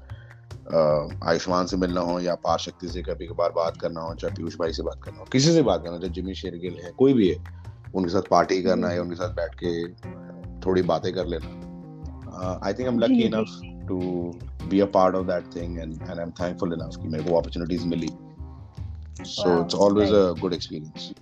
आयुष्मान 1.28 1.66
से 1.66 1.76
मिलना 1.76 2.00
हो 2.00 2.18
या 2.20 2.34
पार 2.44 2.58
शक्ति 2.58 2.88
से 2.88 3.02
कभी 3.02 3.26
कभार 3.26 3.52
बात 3.52 3.76
करना 3.76 4.00
हो 4.00 4.14
चाहे 4.14 4.34
पीयूष 4.34 4.56
भाई 4.58 4.72
से 4.72 4.82
बात 4.82 5.00
करना 5.04 5.18
हो 5.18 5.24
किसी 5.32 5.52
से 5.52 5.62
बात 5.62 5.82
करना 5.82 5.94
हो 5.94 6.00
चाहे 6.00 6.12
जिमी 6.12 6.34
शेरगिल 6.34 6.76
है 6.84 6.92
कोई 6.98 7.12
भी 7.12 7.28
है 7.28 7.36
उनके 7.94 8.10
साथ 8.10 8.28
पार्टी 8.30 8.62
करना 8.62 8.88
है 8.88 9.00
उनके 9.00 9.16
साथ 9.16 9.34
बैठ 9.34 9.54
के 9.62 9.72
थोड़ी 10.66 10.82
बातें 10.82 11.12
कर 11.12 11.26
लेना। 11.26 12.60
I 12.64 12.72
think 12.72 12.88
I 12.88 12.94
am 12.94 12.98
lucky 12.98 13.22
enough 13.22 13.60
to 13.88 13.98
be 14.68 14.80
a 14.80 14.86
part 14.94 15.16
of 15.16 15.26
that 15.26 15.54
thing 15.56 15.78
and 15.78 15.92
and 15.92 16.10
I 16.10 16.22
am 16.22 16.30
thankful 16.40 16.72
enough 16.72 16.96
कि 17.02 17.08
मेरे 17.08 17.24
को 17.24 17.30
opportunities 17.30 17.86
milli. 17.86 18.08
So 19.24 19.60
it's 19.60 19.74
always 19.74 20.12
a. 20.12 20.32
Good 20.40 20.54
experience 20.54 21.12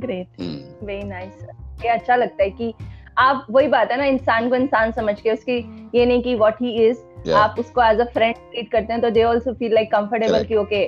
great 0.00 0.40
very 0.84 1.02
nice 1.08 1.44
ये 1.84 1.88
अच्छा 1.88 2.16
लगता 2.16 2.42
है 2.42 2.50
कि 2.50 2.72
आप 3.18 3.46
वही 3.50 3.68
बात 3.68 3.90
है 3.90 3.96
ना 3.98 4.04
इंसान 4.04 4.48
को 4.50 4.56
इंसान 4.56 4.92
समझ 4.92 5.20
के 5.20 5.30
उसकी 5.30 5.56
ये 5.94 6.04
नहीं 6.06 6.22
कि 6.22 6.34
व्हाट 6.34 6.60
ही 6.62 6.72
इज़ 6.86 6.98
या 7.26 7.38
आप 7.38 7.56
उसको 7.58 7.82
एज 7.82 8.00
अ 8.00 8.04
फ्रेंड 8.12 8.34
ट्रीट 8.34 8.70
करते 8.72 8.92
हैं 8.92 9.00
तो 9.02 9.10
they 9.10 9.22
also 9.22 9.52
feel 9.54 9.74
like 9.74 9.90
comfortable 9.92 10.44
कि 10.44 10.56
okay 10.56 10.84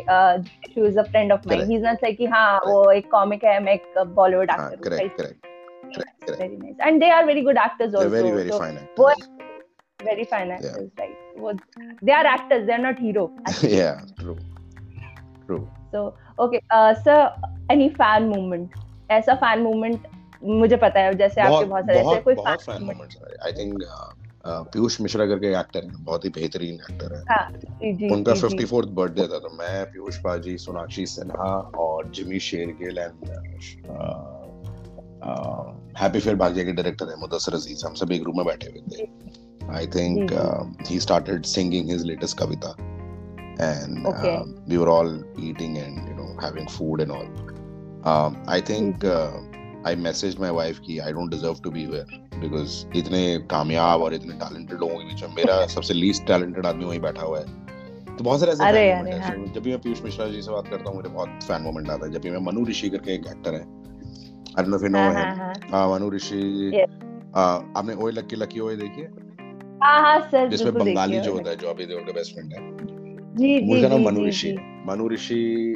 she 0.74 0.86
is 0.86 0.98
a 0.98 1.02
friend 1.02 1.32
of 1.32 1.48
mine 1.48 1.70
he 1.70 1.76
is 1.76 1.84
not 1.84 2.02
like 2.02 2.16
कि 2.18 2.26
हाँ 2.34 2.58
वो 2.66 2.90
एक 2.90 3.10
कॉमिक 3.10 3.44
है 3.44 3.58
मैं 3.64 3.74
एक 3.74 3.98
बॉलीवुड 4.14 4.50
हाँ 4.50 4.70
actor 4.70 4.88
correct 4.88 5.16
correct 5.16 5.46
correct 5.96 6.40
very 6.40 6.56
nice 6.56 6.76
and 6.80 7.00
they 7.00 7.10
are 7.10 7.24
very 7.24 7.42
good 7.50 7.58
actors 7.64 7.94
also 7.94 8.22
very 8.28 8.50
so 8.50 8.58
fine 8.60 8.78
वो 8.98 9.10
actors 9.10 9.60
very 10.00 10.24
fine 10.32 10.54
actors 10.56 10.88
right 11.00 11.40
वो 11.42 11.52
they 12.06 12.14
are 12.20 12.26
actors 12.30 12.66
they 12.68 12.78
are 12.78 12.84
not 12.86 13.04
hero 13.08 13.28
yeah 13.76 14.00
true. 14.22 14.38
True. 15.46 15.68
So 15.92 16.14
okay 16.38 16.62
uh, 16.70 16.94
sir 16.94 17.18
any 17.70 17.88
fan 18.00 18.28
moment? 18.28 18.81
ऐसा 19.12 19.40
fan 19.40 19.58
moment 19.66 19.98
मुझे 20.44 20.76
पता 20.76 21.00
है 21.00 21.14
जैसे 21.14 21.40
आपके 21.40 21.64
बहुत 21.64 21.84
सारे 21.84 21.98
ऐसे 21.98 22.20
कोई 22.20 22.34
फ़ैन 22.34 22.82
हैं। 22.82 23.06
आई 23.46 23.52
थिंक 23.52 23.84
पीयूष 24.46 25.00
मिश्रा 25.00 25.26
करके 25.26 25.46
एक्टर 25.60 25.84
हैं 25.84 26.04
बहुत 26.04 26.24
ही 26.24 26.30
बेहतरीन 26.30 26.74
एक्टर 26.74 27.14
है। 27.14 27.22
हाँ 27.22 27.50
जी 27.92 28.10
उनका 28.10 28.34
जी। 28.34 28.40
54th 28.40 28.88
बर्थडे 28.88 29.22
था 29.22 29.38
तो 29.38 29.56
मैं 29.56 29.84
पीयूष 29.86 30.20
बाजी 30.20 30.58
सोनाक्षी 30.58 31.06
सिन्हा 31.06 31.70
और 31.78 32.10
Jimmy 32.10 32.38
Shergill 32.38 32.98
and 32.98 33.30
Happy 35.98 36.20
fair 36.20 36.36
भाग्य 36.36 36.64
के 36.64 36.72
डायरेक्टर 36.72 37.08
है 37.08 37.16
मुदस्सर 37.16 37.54
अज़ीज़ 37.54 37.86
हम 37.86 37.94
सब 37.94 38.12
एक 38.12 38.22
रूम 38.22 38.36
में 38.36 38.46
बैठे 38.46 38.66
हुए 38.66 38.82
थे। 38.92 39.10
I 39.76 39.86
think 39.86 40.32
he 40.90 41.00
started 41.00 41.44
singing 41.44 41.90
his 41.90 42.04
latest 42.04 42.38
kavita 42.38 42.76
and 43.62 43.96
Okay. 44.10 44.30
um, 44.36 44.52
we 44.68 44.76
were 44.80 44.90
all 44.92 45.10
eating 45.46 45.74
and 45.80 45.98
you 46.10 46.14
know 46.18 46.28
having 46.44 46.68
food 46.76 47.02
um, 48.04 48.36
think 48.60 49.04
uh, 49.04 49.30
i 49.84 49.94
messaged 49.96 50.38
my 50.38 50.50
wife 50.50 50.80
ki 50.82 51.00
i 51.00 51.12
don't 51.12 51.30
deserve 51.30 51.60
to 51.62 51.70
be 51.70 51.86
here 51.86 52.06
because 52.42 52.96
इतने 52.96 53.38
कामयाब 53.38 54.02
और 54.02 54.14
इतने 54.14 54.32
talented 54.32 54.78
लोगों 54.78 54.94
के 54.94 55.04
बीच 55.04 55.22
में 55.22 55.34
मेरा 55.36 55.66
सबसे 55.66 55.94
least 55.94 56.26
talented 56.26 56.66
आदमी 56.66 56.84
वहीं 56.84 57.00
बैठा 57.00 57.22
हुआ 57.22 57.38
है। 57.38 57.44
तो 58.16 58.24
बहुत 58.24 58.40
सारे 58.40 58.52
ऐसे 58.52 58.64
अरे, 58.64 58.90
अरे, 58.90 59.10
moment 59.10 59.24
हाँ। 59.24 59.46
जब 59.46 59.62
भी 59.62 59.70
मैं 59.70 59.80
पीयूष 59.80 60.02
मिश्रा 60.02 60.26
जी 60.26 60.42
से 60.42 60.50
बात 60.50 60.68
करता 60.68 60.88
हूँ 60.88 60.96
मुझे 60.96 61.08
बहुत 61.08 61.28
फ़ैन 61.42 61.62
मोमेंट 61.62 61.90
आता 61.90 62.06
है। 62.06 62.12
जब 62.12 62.20
भी 62.20 62.30
मैं 62.30 62.38
मनु 62.38 62.66
ऋषि 62.66 62.88
करके 62.88 63.14
एक 63.14 63.26
एक्टर 63.26 63.54
है 63.54 63.60
आई 64.58 64.64
डोंट 64.64 64.82
नो 64.82 64.98
हाँ 64.98 65.14
हाँ 65.14 65.54
हाँ। 65.70 65.98
मनु 65.98 66.10
ऋषि। 66.10 66.84
आपने 67.36 67.94
ओए 67.94 68.12
लक्की 68.12 68.36
लक्की 68.36 68.60
ओए 68.60 68.76
देखी 68.76 69.00
है? 69.00 69.08
हाँ 69.84 70.00
हाँ 70.00 70.48
जिसमें 70.48 70.74
बंगाली 70.74 71.20
जो 71.20 71.32
होता 71.32 71.50
है 71.50 71.56
जो 71.56 71.68
अभी 71.68 71.86
देओल 71.86 72.02
का 72.02 72.12
बेस्ट 72.12 72.34
फ्रेंड 72.34 72.52
है। 72.52 72.60
उनका 73.72 73.88
नाम 73.88 74.02
मनु 74.02 74.26
ऋषि। 74.26 74.48
है 74.48 74.71
मनु 74.86 75.08
ऋषि 75.08 75.74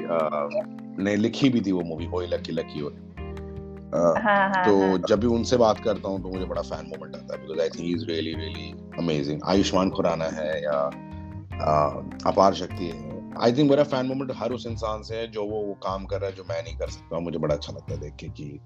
ने 0.98 1.16
लिखी 1.16 1.48
भी 1.48 1.60
थी 1.60 1.72
वो 1.72 1.82
मूवी 1.82 2.06
ओए 2.14 2.26
लकी 2.26 2.52
लकी 2.52 2.82
ओए। 2.82 2.94
हाँ, 3.94 4.48
हाँ, 4.50 4.64
तो 4.64 4.88
हाँ. 4.88 4.98
जब 5.08 5.20
भी 5.20 5.26
उनसे 5.26 5.56
बात 5.56 5.80
करता 5.80 6.08
हूँ 6.08 6.22
तो 6.22 6.28
मुझे 6.28 6.44
बड़ा 6.44 6.62
फ़ैन 6.62 6.86
मोमेंट 6.86 7.16
आता 7.16 7.34
है 7.34 7.40
because 7.42 7.60
I 7.60 7.68
think 7.68 7.96
is 7.96 8.04
really 8.06 8.32
really 8.34 8.70
amazing 8.98 9.40
Ayushmann 9.44 9.90
Khurrana 9.90 10.24
है 10.24 10.62
या 10.62 10.78
अपार 12.26 12.54
शक्ति 12.54 12.84
है। 12.84 13.16
आई 13.42 13.52
थिंक 13.52 13.70
मेरा 13.70 13.84
फ़ैन 13.84 14.06
मोमेंट 14.06 14.32
हर 14.36 14.52
उस 14.52 14.66
इंसान 14.66 15.02
से 15.02 15.16
है 15.16 15.26
जो 15.26 15.44
वो 15.44 15.60
वो 15.60 15.74
काम 15.74 16.04
कर 16.04 16.20
रहा 16.20 16.30
है 16.30 16.36
जो 16.36 16.44
मैं 16.44 16.62
नहीं 16.62 16.76
कर 16.76 16.88
सकता 16.88 17.18
मुझे 17.18 17.38
बड़ा 17.38 17.54
अच्छा 17.54 17.72
लगता 17.72 17.94
है 17.94 18.00
देख 18.00 18.14
के 18.14 18.28
कि 18.28 18.60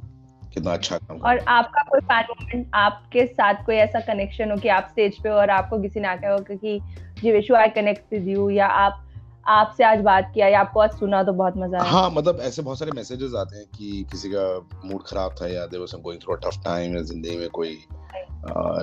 कितना 0.55 0.73
अच्छा 0.73 0.99
काम 0.99 1.19
और 1.19 1.39
आपका 1.39 1.83
कोई 1.83 2.01
फ़ैन 2.01 2.25
मोमेंट 2.31 2.67
आपके 2.75 3.27
साथ 3.27 3.55
कोई 3.55 3.77
ऐसा 3.77 4.01
कनेक्शन 4.01 4.51
हो 4.51 4.57
कि 4.57 4.69
आप 4.69 4.87
स्टेज 4.91 5.23
पे 5.23 5.29
हो 5.29 5.35
और 5.35 5.51
आपको 5.51 5.83
किसी 5.83 6.01
ने 6.01 6.09
आके 6.09 6.27
हो 6.27 6.39
कि 6.39 6.81
Jeeveshu 7.33 7.55
I 7.55 7.69
connect 7.69 8.13
with 8.13 8.29
you 8.29 8.51
या 8.51 8.67
आप 8.67 9.07
आपसे 9.49 9.85
आज 9.85 10.01
बात 10.01 10.31
किया 10.35 10.49
या 10.49 10.61
आपको 10.61 10.81
आज 10.81 10.91
सुना 10.91 11.23
तो 11.23 11.33
बहुत 11.33 11.55
मज़ा 11.57 11.79
आया। 11.79 11.91
हाँ 11.91 12.11
मतलब 12.11 12.41
ऐसे 12.41 12.63
बहुत 12.63 12.79
सारे 12.79 12.93
मैसेजेस 12.93 13.35
आते 13.35 13.57
हैं 13.57 13.67
कि 13.67 14.07
किसी 14.11 14.31
का 14.31 14.43
मूड 14.85 15.03
खराब 15.03 15.35
था 15.41 15.49
या 15.49 15.67
there 15.67 15.81
was 15.81 15.95
going 16.03 16.21
through 16.23 16.35
a 16.35 16.39
tough 16.39 16.61
time 16.65 16.97
या 16.97 17.03
ज़िंदगी 17.03 17.37
में 17.37 17.49
कोई 17.51 17.73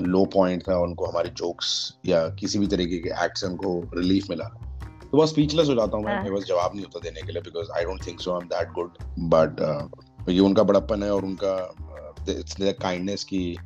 लो 0.08 0.26
पॉइंट 0.34 0.64
था 0.64 0.78
उनको 0.80 1.06
हमारे 1.06 1.30
जोक्स 1.30 1.70
या 2.06 2.28
किसी 2.30 2.60
भी 2.60 2.68
तरीके 2.68 2.98
के 2.98 3.10
एक्ट 3.26 3.38
से 3.38 3.48
उनको 3.48 3.80
रिलीफ 3.96 4.30
मिला। 4.30 4.46
तो 5.12 5.18
बस 5.18 5.30
स्पीचलेस 5.30 5.70
हो 5.70 5.76
जाता 5.76 5.98
हूँ 5.98 6.06
मैं 6.06 6.14
हाँ। 6.14 6.24
मेरे 6.24 6.36
पास 6.36 6.44
जवाब 6.44 6.76
नहीं 6.76 6.86
होता 6.86 7.00
देने 7.00 7.22
के 7.22 7.32
लिए 7.32 7.42
because 7.42 7.72
I 7.78 7.84
don't 7.84 8.06
think 8.08 8.20
so 8.20 8.32
I 8.32 8.42
am 8.42 8.48
that 8.48 8.72
good 8.74 8.98
but 9.34 10.30
ये 10.30 10.40
उनका 10.40 10.64
बड़प्पन 10.64 11.04
है 11.04 11.12
और 11.14 11.26
उनका 11.26 11.56
इट्स 12.30 12.60
देयर 12.60 12.78
काइंडनेस 12.82 13.24
की 13.24 13.58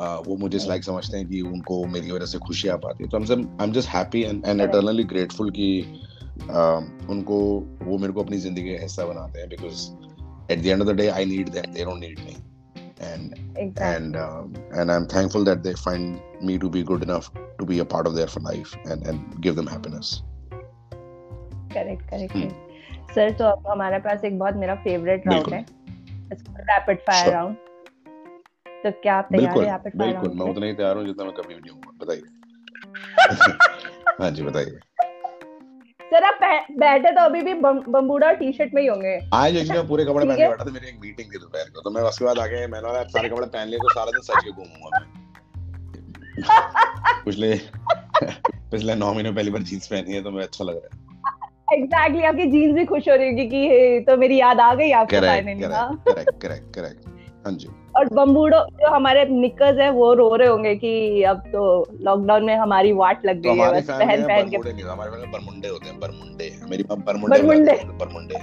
Uh, 0.00 0.16
वो 0.26 0.36
मुझे 0.36 0.58
लाइक 0.58 0.84
समझते 0.84 1.16
हैं 1.16 1.26
कि 1.28 1.40
उनको 1.40 1.84
मेरी 1.86 2.10
वजह 2.10 2.26
से 2.26 2.38
खुशी 2.38 2.68
आ 2.68 2.74
पाती 2.76 3.04
है। 3.04 3.10
तो 3.10 3.16
I 3.18 3.64
am 3.64 3.72
just 3.72 3.88
happy 3.88 4.22
and 4.22 4.60
eternally 4.60 5.04
grateful 5.04 5.50
कि 5.50 5.68
उनको 7.10 7.38
वो 7.82 7.98
मेरे 7.98 8.12
को 8.12 8.22
अपनी 8.22 8.38
ज़िंदगी 8.38 8.76
का 8.76 8.82
हिस्सा 8.82 9.04
बनाते 9.04 9.40
हैं 9.40 9.48
because 9.48 9.90
at 10.52 10.62
the 10.62 10.66
end 10.66 10.82
of 10.82 10.88
the 10.88 10.92
day 10.92 11.08
I 11.08 11.24
need 11.24 11.48
them 11.48 11.72
they 11.72 11.84
don't 11.84 12.00
need 12.00 12.18
me 12.18 12.36
and 13.04 13.34
exactly. 13.34 13.82
and 13.86 14.14
um, 14.16 14.54
and 14.80 14.92
I'm 14.92 15.06
thankful 15.06 15.42
that 15.44 15.58
they 15.64 15.72
find 15.80 16.14
me 16.48 16.54
to 16.58 16.68
be 16.76 16.82
good 16.90 17.02
enough 17.08 17.26
to 17.58 17.66
be 17.70 17.80
a 17.80 17.84
part 17.84 18.06
of 18.06 18.14
their 18.14 18.28
life 18.46 18.70
and 18.92 19.08
and 19.10 19.42
give 19.46 19.56
them 19.58 19.68
happiness. 19.72 20.12
Correct, 21.74 22.04
correct. 22.12 22.36
Hmm. 22.36 22.54
Sir 23.14 23.30
तो 23.30 23.44
अब 23.44 23.66
हमारे 23.66 23.98
पास 23.98 24.24
एक 24.24 24.38
बहुत 24.38 24.54
मेरा 24.54 24.74
favourite 24.74 25.28
round 25.28 25.54
है। 25.54 25.66
Rapid 26.32 26.98
fire 26.98 27.32
round 27.32 27.56
तो 28.84 28.90
क्या 28.90 29.14
आप 29.16 29.28
तैयार 29.32 29.58
हैं 29.58 29.72
रैपिड 29.72 29.98
फायर 29.98 30.18
बिल्कुल। 30.18 30.38
मैं? 30.38 30.52
उतना 30.52 30.66
ही 30.66 30.72
तैयार 30.72 30.96
हूँ 30.96 31.06
जितना 31.06 31.24
मैं 31.24 31.34
कभी 31.34 31.54
भी 31.54 31.60
नहीं 31.60 31.70
हूँ। 31.70 31.82
बताइए। 31.98 32.22
हाँ 34.22 34.30
जी 34.30 34.42
बताइए। 34.42 34.78
सर 36.16 36.24
आप 36.24 36.38
बैठे 36.78 37.10
तो 37.10 37.20
अभी 37.20 37.40
भी 37.42 37.54
बम्बूडा 37.54 38.30
टी 38.32 38.52
शर्ट 38.52 38.74
में 38.74 38.80
ही 38.82 38.88
होंगे। 38.88 39.18
आज 39.34 39.70
मैं 39.70 39.86
पूरे 39.88 40.04
कपड़े 40.04 40.26
पहन 40.26 40.36
के 40.36 40.48
बैठा 40.48 40.64
था 40.64 40.70
मेरी 40.70 40.88
एक 40.88 40.98
मीटिंग 41.00 41.32
थी 41.32 41.38
दोपहर 41.38 41.68
को 41.70 41.80
तो 41.80 41.90
मैं 41.90 42.02
उसके 42.02 42.24
बाद 42.24 42.38
आके 42.38 42.66
मैंने 42.66 42.86
बोला 42.86 43.02
सारे 43.06 43.28
कपड़े 43.28 43.46
पहन 43.46 43.68
लिए 43.68 43.78
तो 43.78 43.88
सारा 43.94 44.10
दिन 44.10 44.22
सच 44.22 44.44
के 44.44 44.50
घूमूँगा 44.50 44.98
मैं। 44.98 45.08
पिछले 47.24 47.54
पिछले 48.70 48.94
नौ 48.94 49.12
महीने 49.12 49.32
पहली 49.32 49.50
बार 49.50 49.62
जीन्स 49.62 49.86
पहनी 49.86 50.14
है 50.14 50.22
तो 50.22 50.30
मैं 50.30 50.42
अच्छा 50.42 50.64
लग 50.64 50.76
रहा 50.76 50.86
है। 50.86 51.78
एग्जैक्टली 51.78 52.22
आपकी 52.24 52.46
जीन्स 52.50 52.74
भी 52.74 52.84
खुश 52.84 53.08
हो 53.08 53.14
रही 53.14 53.30
होगी 53.30 53.46
कि 53.46 54.04
तो 54.08 54.16
मेरी 54.16 54.40
याद 54.40 54.60
आ 54.60 54.74
गई 54.74 54.90
आपको 55.00 55.20
फाइनली 55.20 55.60
करेक्ट 55.60 56.40
करेक्ट 56.42 56.74
करेक्ट 56.74 57.46
हाँ 57.46 57.54
जी। 57.54 57.68
और 57.96 58.08
बम्बूडो 58.12 58.58
जो 58.80 58.90
हमारे 58.90 59.24
निकर्स 59.24 59.78
है 59.78 59.90
वो 59.90 60.12
रो 60.14 60.34
रहे 60.36 60.48
होंगे 60.48 60.74
कि 60.76 61.22
अब 61.22 61.36
तो 61.36 61.62
लॉकडाउन 62.00 62.44
में 62.44 62.56
हमारी 62.56 62.92
वाट 62.92 63.26
लग 63.26 63.40
गई 63.40 63.56
तो 63.56 63.62
है 63.62 63.72
बस 63.72 63.90
पहन 63.90 64.26
पहन 64.26 64.48
के। 64.48 64.82
हमारे 64.82 65.10
में 65.10 65.30
बरमुंडे 65.30 65.68
होते 65.68 65.88
हैं 65.88 66.00
बरमुंडे 66.00 66.50
मेरी 66.70 66.82
माँ 66.82 66.98
बरमुंडे 67.06 67.38
बरमुंडे। 67.38 67.72
बरमुंडे। 67.72 68.38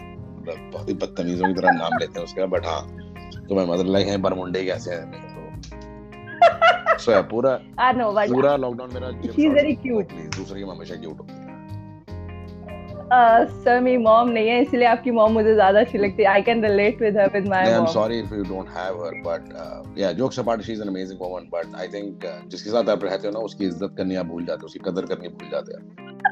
बहुत 0.72 0.90
ही 0.90 0.94
बदतमीजों 0.94 1.48
की 1.48 1.54
तरह 1.54 1.72
नाम 1.72 1.98
लेते 2.00 2.20
हैं 2.20 2.26
उसका 2.26 2.46
बट 2.46 2.66
हाँ 2.66 2.82
तो 3.50 3.56
मैं 3.56 3.66
मतलब 3.66 3.92
लाइक 3.92 4.08
है 4.08 4.18
बरमुंडे 4.18 4.66
कैसे 4.66 4.92
हैं 4.92 5.12
तो। 5.12 6.98
सो 6.98 7.22
पूरा 7.24 7.60
पूरा 8.34 8.56
लॉकडाउन 8.56 8.90
मेरा 8.94 9.12
शी 9.32 9.46
इज़ 9.46 9.54
वेरी 9.54 9.74
क्यूट 9.74 10.12
दूसरे 10.38 10.62
की 10.62 10.68
हमेशा 10.70 10.96
क्यूट 10.96 11.18
होती 11.20 11.34
है। 11.34 11.43
सर 13.64 13.80
मेरी 13.80 13.98
मॉम 13.98 14.30
नहीं 14.30 14.50
है 14.50 14.62
इसलिए 14.62 14.86
आपकी 14.88 15.12
मॉम 15.12 15.32
मुझे 15.34 15.54
ज़्यादा 15.54 15.80
अच्छी 15.80 15.98
लगती 15.98 16.24
है। 16.24 16.30
I 16.30 16.42
can 16.42 16.66
relate 16.66 17.02
with 17.02 17.18
her 17.18 17.30
with 17.34 17.48
my 17.50 17.64
mom 17.64 17.74
I 17.74 17.80
am 17.80 17.86
sorry 17.94 18.20
if 18.20 18.34
you 18.36 18.44
don't 18.44 18.70
have 18.78 19.04
her 19.06 19.22
but 19.26 20.00
yeah 20.00 20.12
jokes 20.12 20.40
apart 20.40 20.62
she 20.62 20.74
is 20.74 20.82
an 20.82 20.88
amazing 20.88 21.20
woman 21.22 21.50
but 21.54 21.76
I 21.80 21.88
think 21.88 22.26
जिसके 22.48 22.70
साथ 22.70 22.90
आप 22.90 23.04
रहते 23.04 23.28
हो 23.28 23.34
ना 23.34 23.40
उसकी 23.40 23.66
इज़्ज़त 23.66 23.94
करनी 23.98 24.16
आप 24.16 24.26
भूल 24.26 24.46
जाते 24.46 24.60
हो 24.62 24.66
उसकी 24.66 24.80
कदर 24.86 25.06
करनी 25.06 25.28
भूल 25.30 25.50
जाते 25.52 25.74
हो। 25.74 25.80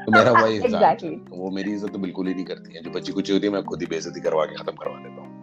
तो 0.04 0.12
मेरा 0.12 0.32
वही 0.42 0.60
exactly. 0.60 1.16
वो 1.30 1.50
मेरी 1.50 1.72
इज़्ज़त 1.72 1.92
तो 1.92 1.98
बिल्कुल 1.98 2.26
ही 2.28 2.34
नहीं 2.34 2.44
करती 2.44 2.76
है। 2.76 2.82
जो 2.82 2.90
बच्ची 2.90 3.12
कुछ 3.12 3.32
होती 3.32 3.46
है 3.46 3.52
मैं 3.52 3.62
खुद 3.62 3.80
ही 3.80 3.86
बेइज्जती 3.86 4.20
करवा 4.20 4.44
के 4.44 4.54
खत्म 4.54 4.72
करवा 4.82 4.96
देता 5.02 5.22
हूँ। 5.22 5.40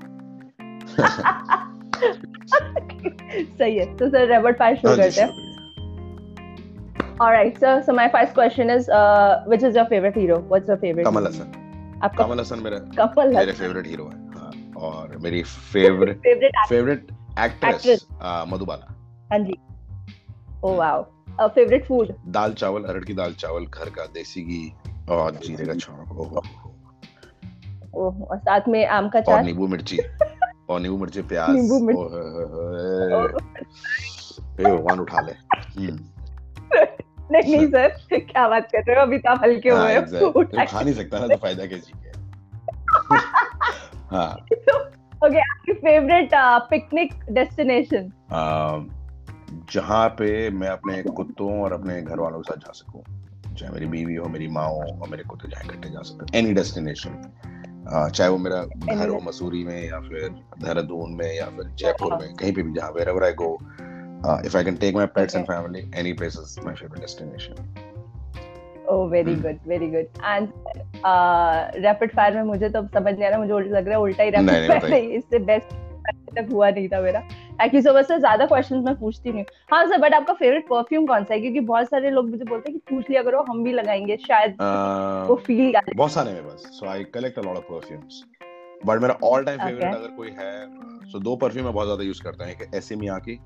सही 3.60 3.78
है। 3.78 3.86
तो 3.97 4.10
सर 4.10 4.28
रैपिड 4.28 4.58
फायर 4.60 4.75
शुरू 4.75 4.95
करते 4.95 5.21
हैं। 5.21 5.30
All 7.20 7.32
right, 7.36 7.58
sir. 7.62 7.72
So 7.86 7.94
my 7.96 8.04
first 8.12 8.34
question 8.36 8.70
is, 8.74 8.86
uh, 8.98 9.32
which 9.52 9.64
is 9.70 9.78
your 9.78 9.86
favorite 9.88 10.18
hero? 10.20 10.36
What's 10.52 10.70
your 10.72 10.78
favorite? 10.84 11.06
Kamal 11.06 11.26
Haasan. 11.28 12.00
आपका 12.04 12.24
कमल 12.24 12.40
हसन 12.40 12.60
मेरा 12.64 12.78
कमल 13.00 13.34
मेरे 13.36 13.52
फेवरेट 13.52 13.88
हीरो 13.88 14.04
है। 14.04 14.20
हाँ, 14.36 14.52
और 14.90 15.18
मेरी 15.24 15.42
फेवरेट 15.44 16.22
फेवरेट 16.70 17.08
एक्ट्रेस 17.40 18.06
मधुबाला। 18.52 18.86
हाँ 19.32 19.40
जी। 19.40 19.56
ओ 20.64 20.74
वाओ 20.76 21.48
फेवरेट 21.56 21.86
फ़ूड 21.86 22.14
दाल 22.38 22.54
चावल 22.62 22.84
अरहर 22.84 23.04
की 23.06 23.14
दाल 23.14 23.34
चावल 23.44 23.66
घर 23.66 23.90
का 23.98 24.06
देसी 24.14 24.42
घी 24.42 24.62
और 25.10 25.36
जीरे 25.46 25.66
का 25.66 25.74
छौंक। 25.74 26.44
ओह 27.96 28.22
और 28.24 28.38
साथ 28.38 28.68
में 28.68 28.86
आम 28.88 29.10
का 29.10 29.22
चाट? 29.22 29.36
और 29.36 29.44
नींबू 29.44 29.68
मिर्ची। 29.68 29.98
और 30.70 30.80
नींबू 30.80 30.98
मिर्ची 30.98 31.22
प्याज। 31.34 31.50
नींबू 31.56 31.80
मिर्ची। 31.86 32.04
भगवान 34.64 35.00
उठा 35.00 35.22
ले। 35.22 35.32
हम्म। 35.32 36.00
नहीं 37.32 37.58
नहीं 37.58 37.68
सर 37.68 37.88
क्या 38.20 38.48
बात 38.50 38.70
कर 38.72 38.84
रहे 38.88 38.96
हो? 38.96 39.02
अभी 39.02 39.18
तो 39.18 39.36
हल्के 39.36 39.70
हुए 39.70 39.94
हाँ, 39.94 40.06
तो 40.06 40.44
खा 40.44 40.82
नहीं 40.82 40.94
सकता 40.94 41.20
ना 41.20 41.28
तो 41.28 41.38
फ़ायदा 41.38 41.65
क्या 41.65 41.78
जी 41.78 41.94
हाँ। 44.12 44.32
ओके 45.26 45.39
आपकी 45.39 45.74
फेवरेट 45.74 46.30
पिकनिक 46.70 47.13
डेस्टिनेशन 47.32 48.12
जहाँ 49.74 50.08
पे 50.10 50.50
मैं 50.50 50.68
अपने 50.68 51.02
कुत्तों 51.04 51.62
और 51.62 51.74
अपने 51.74 52.02
घर 52.02 52.20
वालों 52.20 52.39
के 52.39 52.54
साथ 52.54 52.58
जा 52.58 52.72
सकूँ 52.72 53.04
चाहे 53.56 53.74
मेरी 53.74 53.86
बीवी 53.86 54.15
हो 54.15 54.30
मेरी 54.30 54.48
माँ 54.48 54.68
हो 54.68 54.82
और 55.02 55.10
मेरे 55.10 55.24
कुत्ते 55.24 55.48
जहाँ 55.48 55.63
इकट्ठे 55.63 55.89
जा 55.89 56.02
सकते 56.02 56.38
एनी 56.38 56.54
डेस्टिनेशन 56.54 57.22
चाहे 58.15 58.30
वो 58.30 58.38
मेरा 58.38 58.63
घर 58.96 59.10
हो 59.10 59.20
मसूरी 59.24 59.63
में 59.63 59.89
या 59.89 60.00
फिर 60.00 60.30
देहरादून 60.62 61.13
में 61.13 61.36
या 61.36 61.46
फिर 61.46 61.72
जयपुर 61.80 62.15
में 62.15 62.34
कहीं 62.36 62.54
पे 62.54 62.62
भी 62.62 62.74
जहाँ 62.74 62.92
where 62.92 63.24
I 63.24 63.34
go 63.34 63.58
uh, 64.24 64.42
if 64.44 64.56
I 64.56 64.64
can 64.64 64.78
take 64.78 64.96
my 64.96 65.06
pets 65.06 65.36
okay. 65.36 65.40
and 65.40 65.48
family, 65.48 65.88
any 65.94 66.14
place 66.14 66.38
is 66.38 66.58
my 66.62 66.76
favorite 66.76 67.02
destination. 67.02 67.56
Oh, 68.88 69.08
very 69.08 69.36
hmm. 69.36 69.42
good, 69.42 69.60
very 69.66 69.88
good. 69.88 70.10
And 70.24 70.52
uh, 71.04 71.72
rapid 71.84 72.12
fire 72.12 72.34
में 72.36 72.44
मुझे 72.44 72.70
तो 72.70 72.82
समझ 72.94 73.14
नहीं 73.14 73.26
आ 73.26 73.30
रहा 73.30 73.40
मुझे 73.40 73.70
लग 73.70 73.88
रहा 73.88 73.98
है 73.98 74.02
उल्टा 74.02 74.24
ही 74.24 74.32
rapid 74.32 74.70
fire 74.70 74.90
नहीं 74.90 75.10
इससे 75.18 75.40
बेस्ट 75.52 75.76
तक 76.36 76.48
हुआ 76.52 76.70
नहीं 76.70 76.88
था 76.90 77.00
मेरा 77.02 77.20
एक्चुअली 77.64 77.82
सो 77.82 77.94
बस 77.94 78.12
ज़्यादा 78.12 78.46
क्वेश्चंस 78.46 78.84
मैं 78.86 78.96
पूछती 79.00 79.32
नहीं 79.32 79.44
हाँ 79.72 79.86
सर 79.88 79.98
बट 79.98 80.14
आपका 80.14 80.34
फेवरेट 80.34 80.68
परफ्यूम 80.68 81.06
कौन 81.06 81.24
सा 81.24 81.34
है 81.34 81.40
क्योंकि 81.42 81.60
बहुत 81.72 81.90
सारे 81.90 82.10
लोग 82.10 82.30
मुझे 82.30 82.46
बोलते 82.46 82.72
हैं 82.72 82.80
कि 82.80 82.96
पूछ 82.96 83.10
लिया 83.10 83.24
करो 83.24 83.42
हम 83.50 83.64
भी 83.64 83.74
लगाएँगे 83.74 84.18
शायद 84.18 84.52
uh, 84.52 85.30
वो 85.30 85.36
फील 85.48 85.74
बहुत 85.96 86.12
सारे 86.12 86.32
मेरे 86.32 86.44
पास 86.44 86.70
so 86.80 86.90
I 86.90 87.04
collect 87.14 87.40
a 87.40 87.42
lot 87.42 87.58
of 87.58 87.72
perfumes 87.72 88.24
but 88.86 89.02
मेरा 89.02 89.18
ऑल 89.24 89.46
टाइम 89.46 89.60
फेवरेट 89.60 89.96
अगर 89.96 90.16
कोई 90.18 90.30
है 90.40 90.52
सो 91.06 91.18
so 91.18 91.24
दो 91.24 91.36
परफ्यूम 91.36 91.66
मैं 91.66 91.74
बहुत 91.74 91.88
ज़्यादा 91.88 92.04
यूज़ 92.04 92.24
करता 92.24 92.44
हूँ 92.44 92.52
एक 92.52 92.76
एस 92.76 92.90
की 92.94 93.40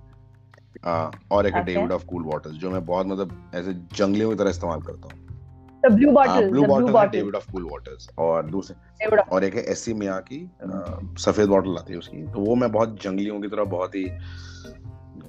और 1.31 1.47
एक 1.47 1.55
डेविड 1.55 1.91
ऑफ़ 1.91 2.05
कूल 2.05 2.23
वाटर्स 2.23 2.53
जो 2.53 2.71
मैं 2.71 2.85
बहुत 2.85 3.05
मतलब 3.05 3.51
ऐसे 3.55 3.73
जंगलियों 3.73 4.29
की 4.29 4.35
तरह 4.35 4.49
इस्तेमाल 4.49 4.81
करता 4.81 5.09
हूँ। 5.13 5.23
Blue 5.91 6.11
bottle 6.11 6.49
blue 6.49 6.63
bottle 6.63 7.07
Davidoff 7.35 7.51
cool 7.51 7.63
waters 7.63 8.09
और 8.17 8.45
दूसरे 8.45 9.05
और 9.19 9.43
एक 9.43 9.55
है 9.55 9.63
एसी 9.63 9.93
मिया 9.93 10.19
की 10.19 10.51
सफ़ेद 11.21 11.49
बॉटल 11.49 11.77
आती 11.77 11.93
है 11.93 11.99
उसकी। 11.99 12.27
तो 12.27 12.39
वो 12.39 12.55
मैं 12.55 12.71
बहुत 12.71 13.03
जंगलियों 13.03 13.41
की 13.41 13.47
तरह 13.47 13.63
बहुत 13.63 13.95
ही 13.95 14.05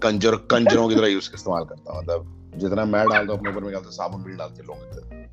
कंजर 0.02 0.34
कंजरों 0.34 0.88
की 0.88 0.94
तरह 0.94 1.06
यूज़ 1.06 1.30
इस्तेमाल 1.34 1.64
करता 1.64 1.92
हूँ। 1.92 2.02
मतलब 2.02 2.50
जितना 2.56 2.84
मैं 2.84 3.08
डालता 3.08 3.32
हूँ 3.32 3.40
अपने 3.40 3.50
ऊपर 3.50 3.64
में 3.64 3.90
साबुन 3.90 4.22
भी 4.22 4.36
डालते 4.36 4.62
लोग 4.62 4.76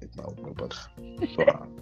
इतना 0.03 0.23
अपने 0.23 0.49
ऊपर। 0.49 0.67
तो 1.25 1.43
हाँ। 1.43 1.77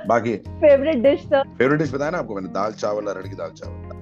बाकी 0.06 0.36
फेवरेट 0.36 0.96
डिश 0.96 1.26
फेवरेट 1.26 1.78
डिश 1.78 1.94
बताया 1.94 2.10
ना 2.10 2.18
आपको 2.18 2.34
मैंने 2.34 2.48
दाल 2.48 2.72
चावल 2.72 3.06
अरहर 3.06 3.28
की 3.28 3.34
दाल 3.34 3.50
चावल। 3.50 3.99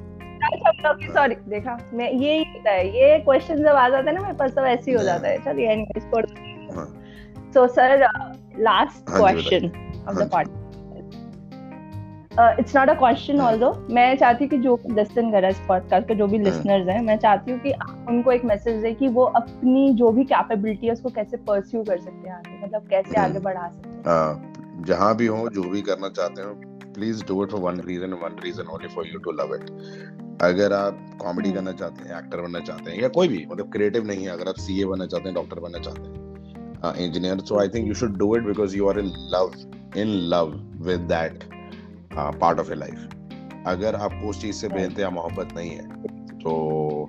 सॉरी 0.52 1.34
देखा 1.48 1.78
मैं 1.94 2.10
ये 2.12 2.38
होता 2.38 2.70
है 2.70 2.88
ये 2.88 3.18
क्वेश्चन 3.18 3.56
जब 3.56 3.66
आ 3.66 3.88
जाता 3.88 4.10
है 4.10 4.16
ना 4.16 4.22
मेरे 4.22 4.34
पास 4.34 4.50
सब 4.50 4.64
ऐसे 4.64 4.90
ही 4.90 4.96
हो 4.96 5.02
जाता 5.04 5.28
है। 5.28 5.38
चलिए 5.38 5.70
anyways 5.70 6.04
so 7.54 7.66
sir 7.66 8.06
last 8.58 9.10
question 9.10 9.70
of 10.08 10.16
the 10.16 10.30
it's 12.60 12.76
not 12.76 12.88
a 12.88 12.94
question 12.94 13.40
although 13.40 13.86
मैं 13.90 14.16
चाहती 14.16 14.44
हूँ 14.44 14.50
कि 14.50 14.58
जो 14.58 14.78
लिसन 14.90 15.30
कर 15.30 15.40
रहा 15.40 15.46
है 15.46 15.50
इस 15.50 15.60
पॉडकास्ट 15.68 16.08
के 16.08 16.14
जो 16.14 16.26
भी 16.26 16.38
लिसनर्स 16.38 16.88
हैं 16.88 17.02
मैं 17.02 17.18
चाहती 17.18 17.52
हूँ 17.52 17.60
कि 17.60 17.72
उनको 18.08 18.32
एक 18.32 18.44
मैसेज 18.44 18.82
दे 18.82 18.92
कि 18.94 19.08
वो 19.08 19.22
अपनी 19.22 19.94
जो 19.94 20.10
भी 20.10 20.24
कैपेबिलिटी 20.24 20.86
है 20.86 20.92
उसको 20.92 21.08
कैसे 21.08 21.36
परस्यू 21.36 21.82
कर 21.82 21.98
सकते 21.98 22.28
हैं 22.28 22.36
आगे 22.36 22.66
मतलब 22.66 22.86
कैसे 22.88 23.20
आगे 23.20 23.38
बढ़ा 23.38 23.68
सकते 23.68 23.88
हैं। 23.88 24.84
जहाँ 24.84 25.16
भी 25.16 25.26
हो 25.26 25.48
जो 25.48 25.62
भी 25.62 25.82
करना 25.82 26.08
चाहते 26.08 26.42
हो 26.42 26.54
please 26.94 27.24
do 27.24 27.44
it 27.44 27.50
for 27.50 27.60
one 27.60 27.80
reason 27.80 28.12
one 28.12 28.36
reason 28.44 28.62
only 28.62 28.88
for 28.88 29.06
you 29.06 29.18
to 29.18 29.30
love 29.30 29.54
it 29.54 29.70
अगर 30.42 30.72
आप 30.72 31.18
कॉमेडी 31.20 31.52
करना 31.52 31.72
चाहते 31.72 32.08
हैं 32.08 32.18
एक्टर 32.18 32.40
बनना 32.40 32.60
चाहते 32.60 32.90
हैं 32.90 33.02
या 33.02 33.08
कोई 33.08 33.28
भी 33.28 33.46
मतलब 33.50 33.72
क्रिएटिव 33.72 34.06
नहीं 34.06 34.24
है 34.24 34.30
अगर 34.30 34.48
आप 34.48 34.54
सीए 34.54 34.84
बनना 34.84 35.06
चाहते 35.06 35.28
हैं 35.28 35.34
डॉक्टर 35.34 35.60
बनना 35.60 35.78
चाहते 35.78 36.00
हैं 36.00 37.06
engineer 37.06 37.38
so 37.38 37.60
I 37.60 37.68
think 37.68 37.88
you 37.88 37.94
should 37.94 38.16
do 38.16 38.36
it 38.36 38.42
because 38.42 38.76
you 38.76 38.88
are 38.88 38.98
in 38.98 39.06
love 39.06 39.52
in 39.96 40.06
love 40.06 40.72
with 40.86 41.00
that 41.00 41.44
part 42.14 42.58
of 42.58 42.68
your 42.68 42.76
life 42.76 43.08
अगर 43.66 43.94
आपको 43.94 44.30
उस 44.30 44.40
चीज़ 44.40 44.56
से 44.56 44.68
बेहतर 44.68 45.00
या 45.00 45.10
मोहब्बत 45.10 45.48
नहीं 45.56 45.70
है 45.70 46.02
तो 46.38 47.08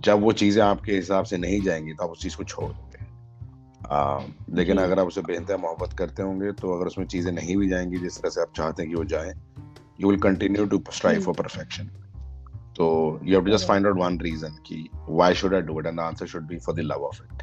जब 0.00 0.20
वो 0.20 0.32
चीज़ें 0.32 0.62
आपके 0.62 0.92
हिसाब 0.92 1.24
से 1.24 1.36
नहीं 1.36 1.60
जाएँगी 1.62 1.92
तो 1.92 2.04
आप 2.04 2.10
उस 2.10 2.22
चीज़ 2.22 2.36
को 2.36 2.44
छोड़ 2.44 2.72
दोगे। 2.72 3.06
लेकिन 4.56 4.78
अगर 4.78 4.98
आप 4.98 5.06
उसे 5.06 5.20
बेहतर 5.20 5.56
मोहब्बत 5.56 5.92
करते 5.92 6.22
होंगे 6.22 6.52
तो 6.52 6.76
अगर 6.76 6.86
उसमें 6.86 7.06
चीज़ें 7.06 7.32
नहीं 7.32 7.56
भी 7.56 7.68
जाएँगी 7.68 7.98
जिस 7.98 8.20
तरह 8.20 8.30
से 8.30 8.40
आप 8.40 8.52
चाहते 8.56 8.82
हैं 8.82 8.90
कि 8.90 8.96
वो 8.96 9.04
जाए 9.04 9.34
you 10.00 10.10
will 10.10 10.20
continue 10.20 10.66
to 10.66 10.82
strive 10.92 11.20
for 11.20 11.34
perfection 11.34 11.90
तो 12.76 12.86
you 13.22 13.34
have 13.34 13.44
to 13.44 13.52
just 13.52 13.68
find 13.68 13.86
out 13.86 13.98
one 13.98 14.18
reason 14.20 14.56
कि 14.66 14.88
why 15.08 15.34
should 15.34 15.54
I 15.54 15.60
do 15.62 15.80
it 15.80 15.86
and 15.86 15.96
the 15.96 16.00
answer 16.00 16.26
should 16.26 16.46
be 16.46 16.58
for 16.58 16.74
the 16.74 16.78
love 16.78 17.04
of 17.04 17.22
it 17.22 17.42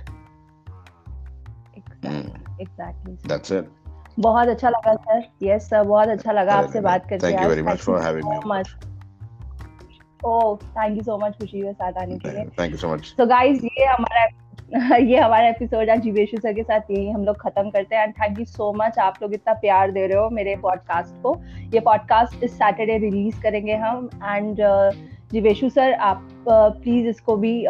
exactly 2.62 3.14
that's 3.28 3.52
it 3.52 3.70
बहुत 4.20 4.48
अच्छा 4.48 4.70
लगा 4.70 4.94
sir 4.96 5.24
yes 5.44 5.70
sir 5.70 5.84
बहुत 5.84 6.08
अच्छा 6.08 6.32
लगा 6.32 6.54
आपसे 6.54 6.82
बात 6.82 7.06
करके. 7.10 7.28
Thank 7.28 7.42
you 7.42 7.48
very 7.50 7.62
much 7.62 7.78
for 7.78 8.02
having 8.02 8.26
me 8.26 8.64
oh 10.26 10.56
thank 10.64 10.98
you 10.98 11.04
so 11.04 11.18
much 11.18 11.38
खुशी 11.40 11.62
के 11.62 11.74
साथ 11.74 12.02
आने 12.02 12.18
के 12.18 12.32
लिए 12.32 12.46
थैंक 12.60 12.72
यू 12.72 12.78
सो 12.78 12.94
मच 12.94 13.14
तो 13.18 13.26
गाइस 13.26 13.64
ये 13.64 13.86
हमारा 13.86 14.28
ये 14.98 15.20
हमारा 15.20 15.48
एपिसोड 15.48 15.90
आज 15.90 16.02
जीवेशु 16.02 16.38
सर 16.38 16.54
के 16.54 16.64
साथ. 16.64 16.82
यही 16.92 17.12
हम 17.12 17.24
लोग 17.26 17.38
खत्म 17.42 17.70
करते 17.70 17.96
हैं. 17.96 18.04
And 18.04 18.14
thank 18.14 18.40
you 18.40 18.46
so 18.46 18.72
much 18.74 18.98
आप 19.00 19.16
लोग 19.22 19.34
इतना 19.34 19.54
प्यार 19.54 19.92
दे 19.92 20.06
रहे 20.08 20.18
हो 20.18 20.30
मेरे 20.30 20.56
पॉडकास्ट 20.56 21.22
को. 21.24 21.34
ये 21.74 21.80
पॉडकास्ट 21.80 22.44
इस 22.44 22.54
सैटरडे 22.54 22.98
रिलीज़ 22.98 23.42
करेंगे 23.42 23.76
हम. 23.76 24.10
एंड 24.24 24.62
जीवेशु 25.32 25.70
सर 25.70 25.94
आप 25.94 26.30
प्लीज़ 26.50 27.08
इसको 27.08 27.36
भी 27.38 27.66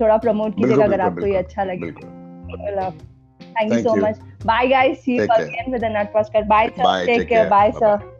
थोड़ा 0.00 0.16
प्रमोट 0.16 0.56
कीजिएगा 0.56 0.84
अगर 0.84 1.00
आपको 1.00 1.26
ये 1.26 1.36
अच्छा 1.36 1.64
लगे। 1.64 1.90
Thank 1.90 3.72
you 3.72 3.78
so 3.78 3.94
much 3.96 4.18
bye 4.46 4.66
guys 4.66 5.04
see 5.04 5.16
you 5.16 5.26
again 5.26 5.72
with 5.72 5.84
another 5.84 6.04
podcast 6.04 6.48
bye 6.48 6.68
sir 6.68 7.06
take 7.06 7.28
care 7.28 7.48
bye 7.48 7.72
sir 7.72 8.13